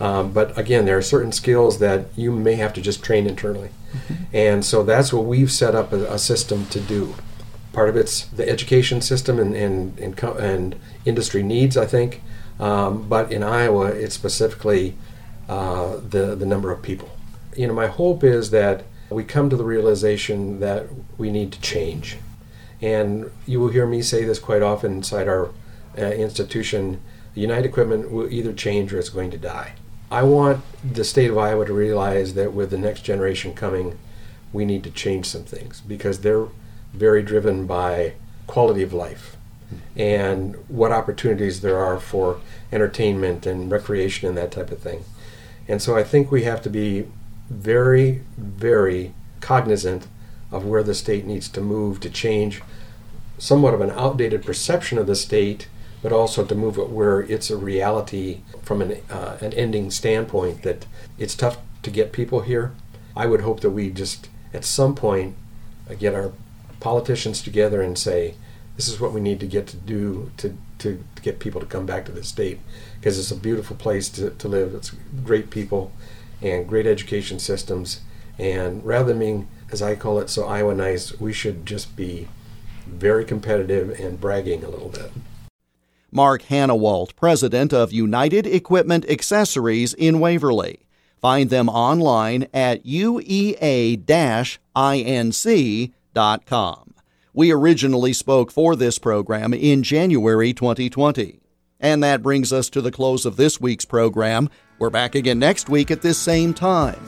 Um, 0.00 0.32
but 0.32 0.56
again, 0.58 0.86
there 0.86 0.96
are 0.96 1.02
certain 1.02 1.32
skills 1.32 1.78
that 1.78 2.06
you 2.16 2.32
may 2.32 2.54
have 2.54 2.72
to 2.74 2.80
just 2.80 3.02
train 3.02 3.26
internally. 3.26 3.68
Mm-hmm. 3.92 4.14
And 4.32 4.64
so 4.64 4.82
that's 4.82 5.12
what 5.12 5.24
we've 5.26 5.52
set 5.52 5.74
up 5.74 5.92
a, 5.92 6.12
a, 6.12 6.18
system 6.18 6.66
to 6.66 6.80
do. 6.80 7.14
Part 7.72 7.88
of 7.88 7.96
it's 7.96 8.24
the 8.26 8.48
education 8.48 9.00
system 9.00 9.38
and, 9.38 9.54
and, 9.54 9.98
and, 10.00 10.18
and 10.20 10.76
industry 11.04 11.42
needs, 11.42 11.76
I 11.76 11.86
think. 11.86 12.22
Um, 12.58 13.08
but 13.08 13.30
in 13.30 13.42
Iowa, 13.42 13.86
it's 13.86 14.14
specifically 14.14 14.96
uh, 15.48 15.96
the, 15.96 16.34
the 16.34 16.46
number 16.46 16.72
of 16.72 16.82
people. 16.82 17.10
You 17.54 17.68
know, 17.68 17.74
my 17.74 17.86
hope 17.86 18.24
is 18.24 18.50
that 18.50 18.84
we 19.10 19.22
come 19.22 19.50
to 19.50 19.56
the 19.56 19.64
realization 19.64 20.58
that 20.60 20.88
we 21.18 21.30
need 21.30 21.52
to 21.52 21.60
change. 21.60 22.16
And 22.84 23.30
you 23.46 23.60
will 23.60 23.68
hear 23.68 23.86
me 23.86 24.02
say 24.02 24.24
this 24.24 24.38
quite 24.38 24.60
often 24.60 24.92
inside 24.92 25.26
our 25.26 25.52
uh, 25.96 26.02
institution 26.02 27.00
United 27.34 27.64
Equipment 27.64 28.10
will 28.10 28.30
either 28.30 28.52
change 28.52 28.92
or 28.92 28.98
it's 28.98 29.08
going 29.08 29.30
to 29.30 29.38
die. 29.38 29.72
I 30.10 30.22
want 30.22 30.62
the 30.84 31.02
state 31.02 31.30
of 31.30 31.38
Iowa 31.38 31.64
to 31.64 31.72
realize 31.72 32.34
that 32.34 32.52
with 32.52 32.68
the 32.70 32.76
next 32.76 33.00
generation 33.00 33.54
coming, 33.54 33.98
we 34.52 34.66
need 34.66 34.84
to 34.84 34.90
change 34.90 35.24
some 35.24 35.44
things 35.44 35.80
because 35.80 36.20
they're 36.20 36.48
very 36.92 37.22
driven 37.22 37.66
by 37.66 38.12
quality 38.46 38.82
of 38.82 38.92
life 38.92 39.36
and 39.96 40.54
what 40.68 40.92
opportunities 40.92 41.62
there 41.62 41.78
are 41.78 41.98
for 41.98 42.38
entertainment 42.70 43.46
and 43.46 43.70
recreation 43.70 44.28
and 44.28 44.36
that 44.36 44.52
type 44.52 44.70
of 44.70 44.78
thing. 44.78 45.04
And 45.66 45.80
so 45.80 45.96
I 45.96 46.04
think 46.04 46.30
we 46.30 46.44
have 46.44 46.60
to 46.62 46.70
be 46.70 47.08
very, 47.48 48.22
very 48.36 49.14
cognizant 49.40 50.06
of 50.54 50.64
where 50.64 50.82
the 50.82 50.94
state 50.94 51.26
needs 51.26 51.48
to 51.48 51.60
move 51.60 52.00
to 52.00 52.08
change 52.08 52.62
somewhat 53.38 53.74
of 53.74 53.80
an 53.80 53.90
outdated 53.90 54.44
perception 54.44 54.98
of 54.98 55.06
the 55.06 55.16
state, 55.16 55.68
but 56.02 56.12
also 56.12 56.44
to 56.44 56.54
move 56.54 56.78
it 56.78 56.90
where 56.90 57.20
it's 57.22 57.50
a 57.50 57.56
reality 57.56 58.40
from 58.62 58.80
an, 58.80 59.02
uh, 59.10 59.36
an 59.40 59.52
ending 59.54 59.90
standpoint 59.90 60.62
that 60.62 60.86
it's 61.18 61.34
tough 61.34 61.58
to 61.82 61.90
get 61.90 62.12
people 62.12 62.40
here. 62.40 62.72
I 63.16 63.26
would 63.26 63.40
hope 63.40 63.60
that 63.60 63.70
we 63.70 63.90
just 63.90 64.28
at 64.52 64.64
some 64.64 64.94
point 64.94 65.34
uh, 65.90 65.94
get 65.94 66.14
our 66.14 66.32
politicians 66.78 67.42
together 67.42 67.82
and 67.82 67.98
say, 67.98 68.34
this 68.76 68.88
is 68.88 69.00
what 69.00 69.12
we 69.12 69.20
need 69.20 69.40
to 69.40 69.46
get 69.46 69.66
to 69.68 69.76
do 69.76 70.30
to, 70.36 70.56
to, 70.78 71.02
to 71.14 71.22
get 71.22 71.38
people 71.38 71.60
to 71.60 71.66
come 71.66 71.86
back 71.86 72.04
to 72.04 72.12
the 72.12 72.24
state 72.24 72.60
because 73.00 73.18
it's 73.18 73.30
a 73.30 73.36
beautiful 73.36 73.76
place 73.76 74.08
to, 74.10 74.30
to 74.30 74.48
live. 74.48 74.74
It's 74.74 74.92
great 75.24 75.50
people 75.50 75.92
and 76.42 76.68
great 76.68 76.86
education 76.86 77.38
systems. 77.38 78.00
And 78.38 78.84
rather 78.84 79.08
than 79.08 79.18
being, 79.18 79.48
as 79.70 79.82
I 79.82 79.94
call 79.94 80.18
it, 80.18 80.30
so 80.30 80.46
Iowa 80.46 80.74
nice, 80.74 81.18
we 81.20 81.32
should 81.32 81.66
just 81.66 81.96
be 81.96 82.28
very 82.86 83.24
competitive 83.24 83.90
and 83.98 84.20
bragging 84.20 84.62
a 84.64 84.68
little 84.68 84.90
bit. 84.90 85.10
Mark 86.10 86.42
Hanawalt, 86.42 87.16
president 87.16 87.72
of 87.72 87.92
United 87.92 88.46
Equipment 88.46 89.04
Accessories 89.10 89.94
in 89.94 90.20
Waverly. 90.20 90.86
Find 91.20 91.50
them 91.50 91.68
online 91.68 92.46
at 92.54 92.84
uea-inc.com. 92.84 93.54
We 97.32 97.50
originally 97.50 98.12
spoke 98.12 98.52
for 98.52 98.76
this 98.76 98.98
program 99.00 99.52
in 99.52 99.82
January 99.82 100.52
2020. 100.52 101.40
And 101.80 102.02
that 102.04 102.22
brings 102.22 102.52
us 102.52 102.70
to 102.70 102.80
the 102.80 102.92
close 102.92 103.26
of 103.26 103.36
this 103.36 103.60
week's 103.60 103.84
program. 103.84 104.48
We're 104.78 104.90
back 104.90 105.16
again 105.16 105.40
next 105.40 105.68
week 105.68 105.90
at 105.90 106.02
this 106.02 106.18
same 106.18 106.54
time. 106.54 107.00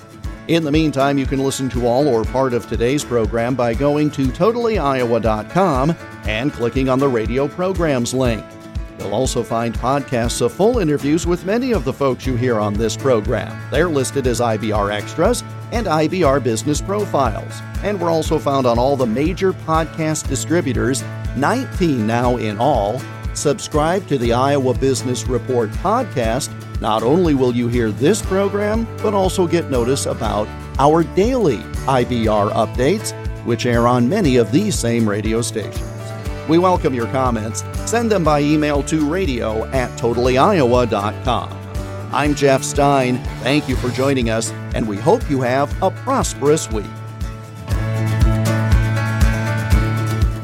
In 0.48 0.62
the 0.62 0.70
meantime, 0.70 1.18
you 1.18 1.26
can 1.26 1.40
listen 1.40 1.68
to 1.70 1.88
all 1.88 2.06
or 2.06 2.22
part 2.22 2.52
of 2.52 2.68
today's 2.68 3.04
program 3.04 3.56
by 3.56 3.74
going 3.74 4.12
to 4.12 4.26
totallyiowa.com 4.26 5.96
and 6.24 6.52
clicking 6.52 6.88
on 6.88 7.00
the 7.00 7.08
radio 7.08 7.48
programs 7.48 8.14
link. 8.14 8.44
You'll 9.00 9.12
also 9.12 9.42
find 9.42 9.74
podcasts 9.74 10.40
of 10.40 10.52
full 10.52 10.78
interviews 10.78 11.26
with 11.26 11.44
many 11.44 11.72
of 11.72 11.84
the 11.84 11.92
folks 11.92 12.26
you 12.26 12.36
hear 12.36 12.60
on 12.60 12.74
this 12.74 12.96
program. 12.96 13.60
They're 13.72 13.88
listed 13.88 14.28
as 14.28 14.40
IBR 14.40 14.92
Extras 14.92 15.42
and 15.72 15.88
IBR 15.88 16.42
Business 16.44 16.80
Profiles. 16.80 17.60
And 17.82 18.00
we're 18.00 18.10
also 18.10 18.38
found 18.38 18.68
on 18.68 18.78
all 18.78 18.96
the 18.96 19.06
major 19.06 19.52
podcast 19.52 20.28
distributors, 20.28 21.02
19 21.36 22.06
now 22.06 22.36
in 22.36 22.58
all. 22.58 23.00
Subscribe 23.36 24.06
to 24.08 24.16
the 24.16 24.32
Iowa 24.32 24.72
Business 24.72 25.26
Report 25.26 25.70
podcast. 25.70 26.50
Not 26.80 27.02
only 27.02 27.34
will 27.34 27.54
you 27.54 27.68
hear 27.68 27.90
this 27.90 28.22
program, 28.22 28.86
but 29.02 29.12
also 29.12 29.46
get 29.46 29.70
notice 29.70 30.06
about 30.06 30.48
our 30.78 31.04
daily 31.04 31.58
IBR 31.86 32.50
updates, 32.52 33.12
which 33.44 33.66
air 33.66 33.86
on 33.86 34.08
many 34.08 34.36
of 34.36 34.50
these 34.52 34.74
same 34.78 35.08
radio 35.08 35.42
stations. 35.42 35.82
We 36.48 36.58
welcome 36.58 36.94
your 36.94 37.06
comments. 37.08 37.62
Send 37.88 38.10
them 38.10 38.24
by 38.24 38.40
email 38.40 38.82
to 38.84 39.08
radio 39.08 39.66
at 39.66 39.90
totallyiowa.com. 39.98 41.66
I'm 42.12 42.34
Jeff 42.34 42.62
Stein. 42.62 43.18
Thank 43.42 43.68
you 43.68 43.76
for 43.76 43.90
joining 43.90 44.30
us, 44.30 44.50
and 44.74 44.88
we 44.88 44.96
hope 44.96 45.28
you 45.28 45.42
have 45.42 45.70
a 45.82 45.90
prosperous 45.90 46.70
week. 46.70 46.86